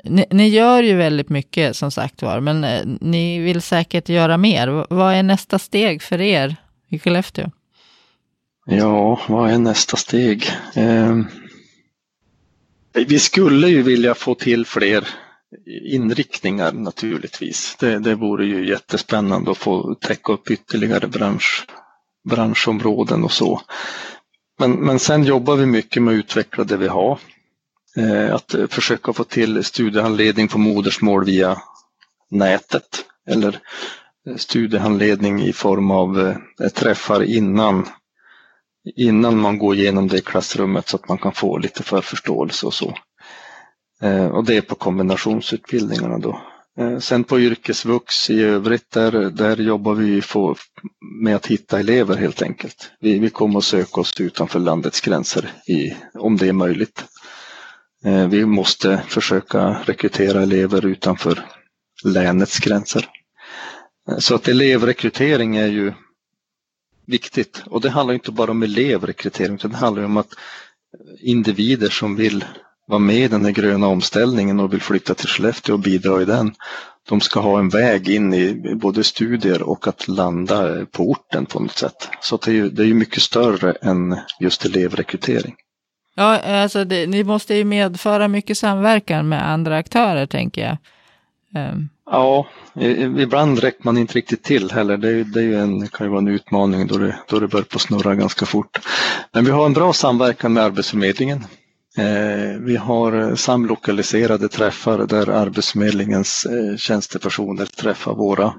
Ni, 0.05 0.27
ni, 0.31 0.49
gör 0.49 0.83
ju 0.83 0.97
väldigt 0.97 1.29
mycket 1.29 1.77
som 1.77 1.91
sagt 1.91 2.23
var, 2.23 2.41
men 2.41 2.65
eh, 2.65 2.81
ni 3.01 3.39
vill 3.39 3.63
säkert 3.63 4.09
göra 4.09 4.37
mer. 4.37 4.87
Vad 4.91 5.15
är 5.15 5.23
nästa 5.23 5.59
steg 5.59 6.03
för 6.03 6.21
er 6.21 6.57
i 6.89 6.99
Skellefteå? 6.99 7.51
Ja, 8.67 9.21
vad 9.29 9.51
är 9.51 9.59
nästa 9.59 9.97
steg? 9.97 10.51
Eh, 10.75 11.19
vi 12.93 13.19
skulle 13.19 13.69
ju 13.69 13.83
vilja 13.83 14.15
få 14.15 14.35
till 14.35 14.67
fler 14.67 15.09
inriktningar 15.85 16.73
naturligtvis. 16.73 17.77
Det, 17.81 17.99
det 17.99 18.15
vore 18.15 18.47
ju 18.47 18.69
jättespännande 18.69 19.51
att 19.51 19.59
få 19.59 19.95
täcka 19.95 20.33
upp 20.33 20.51
ytterligare 20.51 21.09
bransch, 21.09 21.67
branschområden 22.29 23.25
och 23.25 23.33
så. 23.33 23.61
Men, 24.59 24.73
men 24.73 24.99
sen 24.99 25.25
jobbar 25.25 25.57
vi 25.57 25.67
mycket 25.67 26.03
med 26.03 26.15
att 26.15 26.19
utveckla 26.19 26.65
det 26.65 26.77
vi 26.77 26.89
har. 26.89 27.19
Eh, 27.97 28.35
att 28.35 28.55
försöka 28.69 29.13
få 29.13 29.25
till 29.25 29.65
studiehandledning 29.65 30.49
på 30.49 30.59
modersmål 30.59 31.25
via 31.25 31.63
nätet 32.31 33.05
eller 33.29 33.59
studiehandledning 34.37 35.43
i 35.43 35.53
form 35.53 35.91
av 35.91 36.21
eh, 36.61 36.69
träffar 36.69 37.23
innan, 37.23 37.89
innan 38.97 39.41
man 39.41 39.59
går 39.59 39.75
igenom 39.75 40.09
det 40.09 40.19
i 40.19 40.21
klassrummet 40.21 40.89
så 40.89 40.97
att 40.97 41.09
man 41.09 41.19
kan 41.19 41.33
få 41.33 41.59
lite 41.59 41.83
förförståelse 41.83 42.67
och 42.67 42.75
så. 42.75 42.95
Eh, 44.03 44.27
och 44.27 44.45
det 44.45 44.57
är 44.57 44.61
på 44.61 44.75
kombinationsutbildningarna 44.75 46.19
då. 46.19 46.41
Sen 47.01 47.25
på 47.25 47.41
yrkesvux 47.41 48.31
i 48.31 48.43
övrigt 48.43 48.91
där, 48.91 49.13
där 49.31 49.57
jobbar 49.57 49.95
vi 49.95 50.23
med 51.23 51.37
att 51.37 51.47
hitta 51.47 51.81
elever 51.81 52.17
helt 52.17 52.43
enkelt. 52.43 52.91
Vi, 53.01 53.19
vi 53.19 53.31
kommer 53.31 53.59
att 53.59 53.65
söka 53.65 54.01
oss 54.01 54.21
utanför 54.21 54.59
landets 54.59 55.01
gränser 55.01 55.53
i, 55.67 55.97
om 56.15 56.37
det 56.37 56.49
är 56.49 56.53
möjligt. 56.53 57.05
Eh, 58.05 58.29
vi 58.29 58.47
måste 58.47 59.03
försöka 59.09 59.83
rekrytera 59.85 60.43
elever 60.43 60.87
utanför 60.87 61.47
länets 62.05 62.59
gränser. 62.59 63.09
Eh, 64.11 64.19
så 64.19 64.35
att 64.35 64.49
elevrekrytering 64.49 65.57
är 65.57 65.67
ju 65.67 65.93
viktigt 67.07 67.63
och 67.67 67.81
det 67.81 67.91
handlar 67.91 68.15
inte 68.15 68.33
bara 68.33 68.51
om 68.51 68.63
elevrekrytering 68.63 69.55
utan 69.55 69.71
det 69.71 69.77
handlar 69.77 70.03
om 70.03 70.17
att 70.17 70.35
individer 71.21 71.89
som 71.89 72.17
vill 72.17 72.45
vara 72.87 72.99
med 72.99 73.17
i 73.17 73.29
den 73.29 73.45
här 73.45 73.53
gröna 73.53 73.87
omställningen 73.87 74.61
och 74.61 74.73
vill 74.73 74.83
flytta 74.83 75.15
till 75.15 75.29
Skellefteå 75.29 75.75
och 75.75 75.81
bidra 75.81 76.23
i 76.23 76.25
den, 76.25 76.55
de 77.09 77.21
ska 77.21 77.41
ha 77.41 77.59
en 77.59 77.69
väg 77.69 78.09
in 78.09 78.35
i 78.35 78.75
både 78.75 79.05
studier 79.05 79.63
och 79.63 79.89
att 79.89 80.09
landa 80.09 80.87
på 80.87 81.11
orten 81.11 81.47
på 81.47 81.61
något 81.61 81.79
sätt. 81.79 82.09
Så 82.21 82.37
det 82.37 82.51
är 82.51 82.55
ju, 82.55 82.71
det 82.71 82.83
är 82.83 82.87
ju 82.87 82.95
mycket 82.95 83.23
större 83.23 83.73
än 83.73 84.17
just 84.41 84.65
elevrekrytering. 84.65 85.55
Ja, 86.21 86.39
alltså 86.39 86.85
det, 86.85 87.07
ni 87.07 87.25
måste 87.25 87.55
ju 87.55 87.65
medföra 87.65 88.29
mycket 88.29 88.59
samverkan 88.59 89.29
med 89.29 89.51
andra 89.51 89.77
aktörer 89.77 90.27
tänker 90.27 90.63
jag. 90.63 90.77
Um. 91.73 91.89
Ja, 92.11 92.47
ibland 93.19 93.59
räcker 93.59 93.85
man 93.85 93.99
inte 93.99 94.15
riktigt 94.15 94.43
till 94.43 94.71
heller. 94.71 94.97
Det, 94.97 95.09
är, 95.09 95.25
det 95.25 95.43
är 95.43 95.59
en, 95.59 95.89
kan 95.89 96.07
ju 96.07 96.11
vara 96.11 96.21
en 96.21 96.29
utmaning 96.29 96.87
då 96.87 96.99
det, 96.99 97.17
då 97.29 97.39
det 97.39 97.49
börjar 97.49 97.65
på 97.65 97.79
snurra 97.79 98.15
ganska 98.15 98.47
fort. 98.47 98.79
Men 99.33 99.45
vi 99.45 99.51
har 99.51 99.67
en 99.67 99.73
bra 99.73 99.93
samverkan 99.93 100.53
med 100.53 100.63
Arbetsförmedlingen. 100.63 101.45
Eh, 101.97 102.61
vi 102.61 102.77
har 102.77 103.13
eh, 103.13 103.35
samlokaliserade 103.35 104.49
träffar 104.49 105.07
där 105.07 105.31
Arbetsförmedlingens 105.31 106.47
eh, 106.47 106.77
tjänstepersoner 106.77 107.67
träffar 107.67 108.15
våra, 108.15 108.55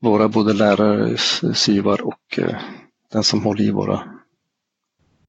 våra 0.00 0.28
både 0.28 0.52
lärare, 0.52 1.16
SYVar 1.54 2.00
och 2.00 2.38
eh, 2.38 2.56
den 3.12 3.22
som 3.22 3.42
håller 3.42 3.64
i 3.64 3.70
våra 3.70 4.17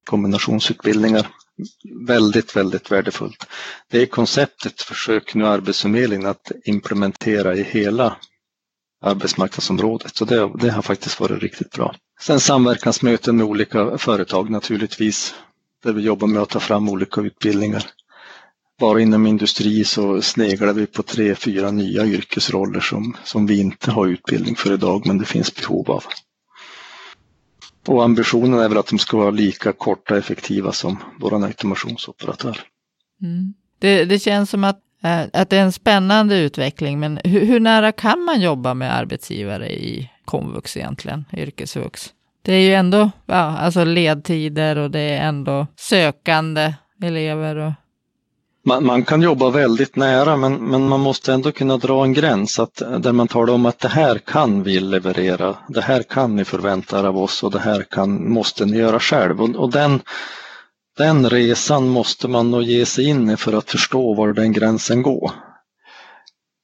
kombinationsutbildningar. 0.10 1.28
Väldigt, 2.08 2.56
väldigt 2.56 2.91
värdefullt. 2.91 3.45
Det 3.91 4.02
är 4.02 4.06
konceptet 4.06 4.82
försök 4.82 5.36
nu 5.36 5.48
Arbetsförmedlingen 5.48 6.26
att 6.26 6.52
implementera 6.65 7.56
i 7.56 7.63
hela 7.63 8.15
arbetsmarknadsområdet. 9.02 10.15
Så 10.15 10.26
det, 10.26 10.52
det 10.60 10.69
har 10.69 10.82
faktiskt 10.82 11.19
varit 11.19 11.43
riktigt 11.43 11.72
bra. 11.72 11.95
Sen 12.22 12.39
samverkansmöten 12.39 13.38
med 13.38 13.45
olika 13.45 13.98
företag 13.98 14.50
naturligtvis 14.50 15.36
där 15.84 15.93
vi 15.93 16.02
jobbar 16.02 16.28
med 16.28 16.41
att 16.41 16.50
ta 16.50 16.60
fram 16.60 16.89
olika 16.89 17.22
utbildningar. 17.22 17.84
Bara 18.80 19.02
inom 19.02 19.28
industri 19.28 19.84
så 19.84 20.22
sneglar 20.22 20.74
vi 20.74 20.86
på 20.86 21.04
tre, 21.04 21.36
fyra 21.36 21.72
nya 21.72 22.06
yrkesroller 22.06 22.80
som, 22.80 23.17
som 23.24 23.45
vi 23.45 23.60
inte 23.60 23.91
har 23.91 24.08
utbildning 24.08 24.56
för 24.56 24.74
idag 24.74 25.08
men 25.08 25.17
det 25.17 25.26
finns 25.26 25.56
behov 25.56 25.91
av. 25.91 26.04
Och 27.87 28.03
ambitionen 28.03 28.59
är 28.59 28.69
väl 28.69 28.77
att 28.77 28.87
de 28.87 28.99
ska 28.99 29.17
vara 29.17 29.31
lika 29.31 29.71
korta 29.71 30.13
och 30.13 30.19
effektiva 30.19 30.71
som 30.71 30.97
vår 31.19 31.45
automationsoperatör. 31.45 32.59
Mm. 33.21 33.53
Det, 33.79 34.05
det, 34.05 34.19
känns 34.19 34.49
som 34.49 34.63
att, 34.63 34.79
eh, 35.03 35.21
att 35.33 35.49
det 35.49 35.57
är 35.57 35.61
en 35.61 35.71
spännande 35.71 36.39
utveckling, 36.39 36.99
men 36.99 37.19
hur, 37.23 37.45
hur, 37.45 37.59
nära 37.59 37.91
kan 37.91 38.23
man 38.23 38.41
jobba 38.41 38.73
med 38.73 38.95
arbetsgivare 38.95 39.69
i 39.69 40.09
komvux 40.25 40.77
egentligen, 40.77 41.25
yrkesvux? 41.33 42.13
Det 42.41 42.53
är 42.53 42.61
ju 42.61 42.73
ändå 42.73 43.11
ja, 43.25 43.35
alltså 43.35 43.83
ledtider 43.83 44.77
och 44.77 44.91
det 44.91 44.99
är 44.99 45.27
ändå 45.27 45.67
sökande 45.75 46.73
elever. 47.03 47.55
Och... 47.55 47.73
Man, 48.65 48.86
man, 48.86 49.06
kan 49.06 49.22
jobba 49.22 49.50
väldigt 49.50 49.95
nära 49.95 50.38
men, 50.38 50.54
men 50.54 50.88
man 50.88 51.00
måste 51.00 51.34
ändå 51.34 51.52
kunna 51.52 51.78
dra 51.78 52.04
en 52.04 52.13
gräns 52.13 52.60
att, 52.60 52.82
eh, 52.82 53.00
där 53.00 53.12
man 53.12 53.28
talar 53.28 53.54
om 53.54 53.65
att 53.65 53.80
det 53.80 53.88
här 53.88 54.17
kan 54.17 54.63
vi 54.63 54.80
leverera, 54.80 55.58
det 55.67 55.82
här 55.82 56.04
kan 56.04 56.36
ni 56.36 56.45
förvänta 56.45 57.00
er 57.00 57.04
av 57.04 57.17
oss 57.17 57.43
och 57.43 57.52
det 57.52 57.60
här 57.60 57.84
kan, 57.84 58.32
måste 58.32 58.65
ni 58.65 58.78
göra 58.78 59.00
själv. 59.00 59.41
Och, 59.41 59.56
och 59.56 59.72
den, 59.72 60.02
den 60.98 61.30
resan 61.30 61.88
måste 61.88 62.28
man 62.28 62.52
nog 62.52 62.63
ge 62.63 62.86
sig 62.86 63.06
in 63.06 63.30
i 63.30 63.38
för 63.38 63.54
att 63.54 63.69
förstå 63.69 64.13
var 64.13 64.34
den 64.34 64.52
gränsen 64.52 65.02
går. 65.02 65.32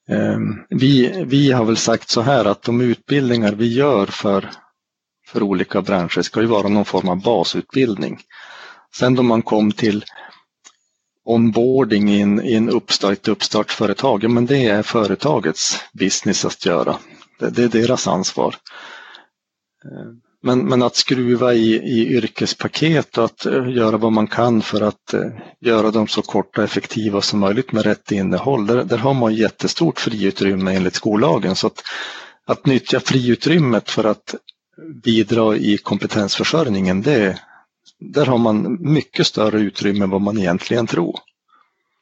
Ehm, 0.10 0.56
vi, 0.70 1.24
vi 1.28 1.52
har 1.52 1.66
väl 1.66 1.78
sagt 1.78 2.10
så 2.10 2.22
här 2.22 2.46
att 2.46 2.64
de 2.64 2.82
utbildningar 2.82 3.52
vi 3.52 3.74
gör 3.74 4.06
för 4.06 4.50
för 5.28 5.44
olika 5.44 5.82
branscher 5.82 6.22
ska 6.22 6.42
ju 6.42 6.48
vara 6.48 6.68
någon 6.68 6.86
form 6.86 7.10
av 7.10 7.22
basutbildning. 7.22 8.20
Sen 8.96 9.16
då 9.16 9.24
man 9.24 9.42
kom 9.42 9.72
till 9.72 10.06
onboarding 11.26 12.10
i, 12.10 12.22
en, 12.22 12.46
i 12.46 12.54
en 12.54 12.70
uppstart, 12.70 13.14
ett 13.14 13.28
uppstartsföretag, 13.28 14.24
ja, 14.24 14.30
men 14.30 14.46
det 14.46 14.66
är 14.66 14.84
företagets 14.84 15.80
business 15.94 16.46
att 16.46 16.66
göra. 16.66 16.96
Det, 17.40 17.50
det 17.50 17.64
är 17.64 17.68
deras 17.68 18.08
ansvar. 18.08 18.56
Eh, 19.86 20.12
men, 20.44 20.66
men 20.66 20.84
att 20.84 20.96
skruva 20.96 21.54
i, 21.54 21.76
i 21.76 22.08
yrkespaket 22.08 23.18
och 23.18 23.26
att 23.26 23.46
eh, 23.46 23.70
göra 23.70 23.98
vad 23.98 24.12
man 24.12 24.28
kan 24.28 24.62
för 24.62 24.82
att 24.82 25.14
eh, 25.14 25.30
göra 25.62 25.92
dem 25.92 26.08
så 26.08 26.22
korta 26.22 26.62
och 26.62 26.66
effektiva 26.66 27.22
som 27.22 27.40
möjligt 27.40 27.72
med 27.72 27.84
rätt 27.84 28.12
innehåll, 28.12 28.68
där, 28.68 28.84
där 28.84 28.98
har 28.98 29.14
man 29.14 29.36
jättestort 29.36 30.00
friutrymme 30.00 30.76
enligt 30.76 30.96
skollagen. 30.96 31.56
Så 31.56 31.68
att, 31.68 31.84
att 32.46 32.66
nyttja 32.66 33.00
friutrymmet 33.00 33.90
för 33.90 34.04
att 34.04 34.36
bidra 35.04 35.56
i 35.56 35.78
kompetensförsörjningen, 35.78 37.02
det, 37.02 37.40
där 38.00 38.26
har 38.26 38.38
man 38.38 38.78
mycket 38.94 39.28
större 39.28 39.60
utrymme 39.60 40.04
än 40.04 40.10
vad 40.10 40.22
man 40.22 40.38
egentligen 40.38 40.88
tror. 40.88 41.20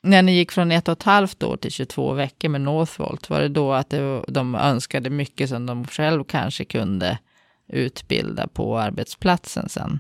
När 0.04 0.22
ni 0.22 0.36
gick 0.38 0.52
från 0.52 0.72
ett 0.72 0.88
och 0.88 0.92
ett 0.92 1.04
halvt 1.04 1.44
år 1.44 1.58
till 1.58 1.72
22 1.72 2.14
veckor 2.14 2.50
med 2.50 2.62
Northvolt, 2.62 3.30
var 3.30 3.42
det 3.42 3.50
då 3.50 3.74
att 3.74 3.90
det, 3.90 4.24
de 4.28 4.56
önskade 4.56 5.10
mycket 5.10 5.50
som 5.50 5.66
de 5.66 5.88
själv 5.88 6.24
kanske 6.24 6.66
kunde 6.66 7.20
utbilda 7.68 8.48
på 8.48 8.78
arbetsplatsen 8.78 9.70
sen? 9.70 10.00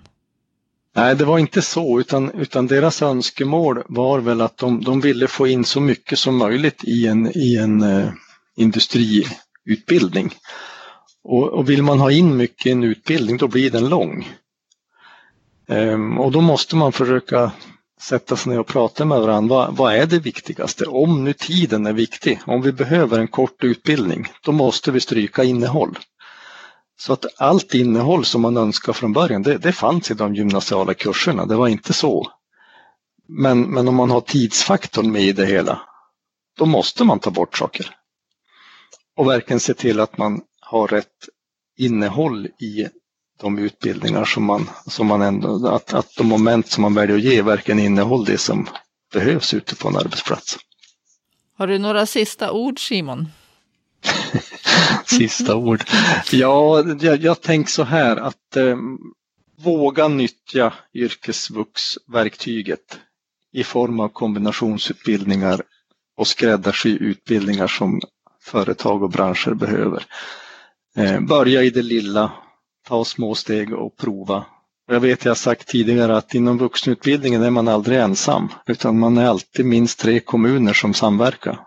Nej, 0.95 1.15
det 1.15 1.25
var 1.25 1.39
inte 1.39 1.61
så, 1.61 1.99
utan, 1.99 2.31
utan 2.31 2.67
deras 2.67 3.01
önskemål 3.01 3.83
var 3.87 4.19
väl 4.19 4.41
att 4.41 4.57
de, 4.57 4.83
de 4.83 5.01
ville 5.01 5.27
få 5.27 5.47
in 5.47 5.65
så 5.65 5.79
mycket 5.79 6.19
som 6.19 6.37
möjligt 6.37 6.83
i 6.83 7.07
en, 7.07 7.31
i 7.37 7.57
en 7.57 7.83
uh, 7.83 8.09
industriutbildning. 8.55 10.33
Och, 11.23 11.49
och, 11.49 11.69
vill 11.69 11.83
man 11.83 11.99
ha 11.99 12.11
in 12.11 12.37
mycket 12.37 12.65
i 12.65 12.71
en 12.71 12.83
utbildning 12.83 13.37
då 13.37 13.47
blir 13.47 13.71
den 13.71 13.89
lång. 13.89 14.29
Ehm, 15.67 16.19
och 16.19 16.31
då 16.31 16.41
måste 16.41 16.75
man 16.75 16.91
försöka 16.91 17.51
sätta 18.01 18.35
sig 18.35 18.51
ner 18.51 18.59
och 18.59 18.67
prata 18.67 19.05
med 19.05 19.19
varandra. 19.19 19.55
Vad, 19.55 19.77
vad, 19.77 19.95
är 19.95 20.05
det 20.05 20.19
viktigaste? 20.19 20.85
Om 20.85 21.23
nu 21.23 21.33
tiden 21.33 21.85
är 21.85 21.93
viktig, 21.93 22.39
om 22.45 22.61
vi 22.61 22.71
behöver 22.71 23.19
en 23.19 23.27
kort 23.27 23.63
utbildning, 23.63 24.27
då 24.43 24.51
måste 24.51 24.91
vi 24.91 24.99
stryka 24.99 25.43
innehåll. 25.43 25.99
Så 26.99 27.13
att 27.13 27.25
allt 27.37 27.73
innehåll 27.73 28.25
som 28.25 28.41
man 28.41 28.57
önskar 28.57 28.93
från 28.93 29.13
början, 29.13 29.43
det, 29.43 29.57
det 29.57 29.71
fanns 29.71 30.11
i 30.11 30.13
de 30.13 30.35
gymnasiala 30.35 30.93
kurserna, 30.93 31.45
det 31.45 31.55
var 31.55 31.67
inte 31.67 31.93
så. 31.93 32.31
Men, 33.27 33.61
men 33.61 33.87
om 33.87 33.95
man 33.95 34.11
har 34.11 34.21
tidsfaktorn 34.21 35.11
med 35.11 35.21
i 35.21 35.31
det 35.31 35.45
hela, 35.45 35.81
då 36.57 36.65
måste 36.65 37.03
man 37.03 37.19
ta 37.19 37.31
bort 37.31 37.57
saker. 37.57 37.95
Och 39.15 39.27
verkligen 39.27 39.59
se 39.59 39.73
till 39.73 39.99
att 39.99 40.17
man 40.17 40.41
har 40.61 40.87
rätt 40.87 41.29
innehåll 41.77 42.47
i 42.47 42.87
de 43.41 43.59
utbildningar 43.59 44.25
som 44.25 44.43
man, 44.43 44.69
som 44.87 45.07
man 45.07 45.21
ändå, 45.21 45.67
att, 45.67 45.93
att 45.93 46.15
de 46.17 46.27
moment 46.27 46.67
som 46.67 46.81
man 46.81 46.93
väljer 46.93 47.17
att 47.17 47.23
ge 47.23 47.41
verkligen 47.41 47.79
innehåller 47.79 48.25
det 48.25 48.37
som 48.37 48.67
behövs 49.13 49.53
ute 49.53 49.75
på 49.75 49.87
en 49.87 49.95
arbetsplats. 49.95 50.57
Har 51.57 51.67
du 51.67 51.77
några 51.77 52.05
sista 52.05 52.51
ord 52.51 52.87
Simon? 52.87 53.27
sista 55.05 55.55
ord. 55.55 55.83
Ja, 56.31 56.83
jag, 56.99 57.23
jag 57.23 57.41
tänker 57.41 57.71
så 57.71 57.83
här 57.83 58.17
att 58.17 58.55
eh, 58.55 58.77
våga 59.63 60.07
nyttja 60.07 60.73
yrkesvuxverktyget 60.93 62.99
i 63.53 63.63
form 63.63 63.99
av 63.99 64.09
kombinationsutbildningar 64.09 65.61
och 66.17 66.27
skräddarsy 66.27 66.97
utbildningar 66.97 67.67
som 67.67 68.01
företag 68.41 69.03
och 69.03 69.09
branscher 69.09 69.53
behöver. 69.53 70.05
Eh, 70.97 71.19
börja 71.19 71.63
i 71.63 71.69
det 71.69 71.81
lilla, 71.81 72.31
ta 72.87 73.05
små 73.05 73.35
steg 73.35 73.73
och 73.73 73.97
prova. 73.97 74.45
Jag 74.87 74.99
vet, 74.99 75.25
jag 75.25 75.29
har 75.29 75.35
sagt 75.35 75.67
tidigare 75.67 76.17
att 76.17 76.33
inom 76.33 76.57
vuxenutbildningen 76.57 77.43
är 77.43 77.49
man 77.49 77.67
aldrig 77.67 77.99
ensam, 77.99 78.49
utan 78.65 78.99
man 78.99 79.17
är 79.17 79.25
alltid 79.25 79.65
minst 79.65 79.99
tre 79.99 80.19
kommuner 80.19 80.73
som 80.73 80.93
samverkar. 80.93 81.59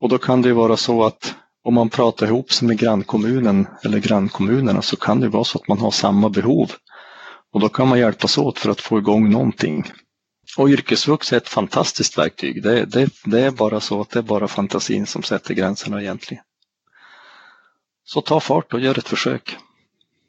Och 0.00 0.08
då 0.08 0.18
kan 0.18 0.42
det 0.42 0.52
vara 0.52 0.76
så 0.76 1.04
att 1.04 1.34
om 1.64 1.74
man 1.74 1.88
pratar 1.88 2.26
ihop 2.26 2.52
sig 2.52 2.68
med 2.68 2.78
grannkommunen 2.78 3.66
eller 3.84 3.98
grannkommunerna 3.98 4.82
så 4.82 4.96
kan 4.96 5.20
det 5.20 5.28
vara 5.28 5.44
så 5.44 5.58
att 5.58 5.68
man 5.68 5.78
har 5.78 5.90
samma 5.90 6.28
behov. 6.28 6.72
Och 7.52 7.60
då 7.60 7.68
kan 7.68 7.88
man 7.88 7.98
hjälpas 7.98 8.38
åt 8.38 8.58
för 8.58 8.70
att 8.70 8.80
få 8.80 8.98
igång 8.98 9.30
någonting. 9.30 9.92
Och 10.56 10.68
yrkesvux 10.68 11.32
är 11.32 11.36
ett 11.36 11.48
fantastiskt 11.48 12.18
verktyg. 12.18 12.62
Det, 12.62 12.84
det, 12.84 13.10
det 13.24 13.40
är 13.40 13.50
bara 13.50 13.80
så 13.80 14.00
att 14.00 14.10
det 14.10 14.18
är 14.18 14.22
bara 14.22 14.48
fantasin 14.48 15.06
som 15.06 15.22
sätter 15.22 15.54
gränserna 15.54 16.02
egentligen. 16.02 16.42
Så 18.04 18.20
ta 18.20 18.40
fart 18.40 18.74
och 18.74 18.80
gör 18.80 18.98
ett 18.98 19.08
försök. 19.08 19.56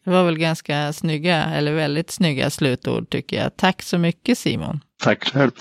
Det 0.08 0.12
var 0.12 0.24
väl 0.24 0.38
ganska 0.38 0.94
snygga, 0.94 1.44
eller 1.44 1.74
väldigt 1.74 2.12
snygga 2.12 2.50
slutord 2.50 3.10
tycker 3.10 3.38
jag. 3.38 3.58
Tack 3.58 3.82
så 3.82 3.98
mycket 3.98 4.38
Simon. 4.38 4.80
Tack 5.04 5.24
själv. 5.24 5.52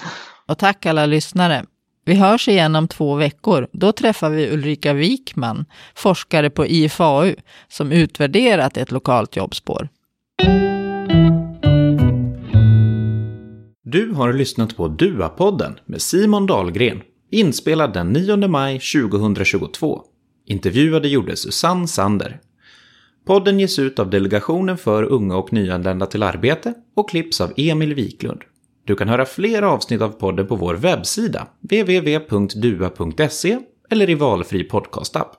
Och 0.49 0.59
tack 0.59 0.87
alla 0.87 1.07
lyssnare. 1.07 1.65
Vi 2.05 2.15
hörs 2.15 2.49
igen 2.49 2.77
om 2.77 2.89
två 2.89 3.15
veckor. 3.15 3.69
Då 3.73 3.93
träffar 3.93 4.31
vi 4.31 4.51
Ulrika 4.51 4.93
Wikman, 4.93 5.65
forskare 5.95 6.51
på 6.51 6.67
IFAU, 6.67 7.35
som 7.69 7.93
utvärderat 7.93 8.77
ett 8.77 8.91
lokalt 8.91 9.37
jobbspår. 9.37 9.89
Du 13.85 14.13
har 14.13 14.33
lyssnat 14.33 14.77
på 14.77 14.89
DUA-podden 14.89 15.79
med 15.85 16.03
Simon 16.03 16.47
Dahlgren, 16.47 17.03
inspelad 17.31 17.93
den 17.93 18.13
9 18.13 18.37
maj 18.37 18.81
2022. 18.81 20.03
Intervjuade 20.47 21.09
gjorde 21.09 21.37
Susanne 21.37 21.89
Sander. 21.89 22.41
Podden 23.27 23.61
ges 23.61 23.79
ut 23.79 23.99
av 23.99 24.11
Delegationen 24.11 24.79
för 24.79 25.03
unga 25.03 25.37
och 25.37 25.53
nyanlända 25.53 26.07
till 26.07 26.23
arbete 26.23 26.75
och 26.95 27.11
klipps 27.11 27.41
av 27.41 27.53
Emil 27.57 27.95
Wiklund. 27.95 28.41
Du 28.85 28.97
kan 28.97 29.09
höra 29.09 29.25
fler 29.25 29.63
avsnitt 29.63 30.01
av 30.03 30.09
podden 30.09 30.47
på 30.47 30.57
vår 30.57 30.75
webbsida, 30.75 31.47
www.dua.se 31.61 33.59
eller 33.91 34.11
i 34.11 34.15
valfri 34.15 34.65
podcastapp. 34.65 35.35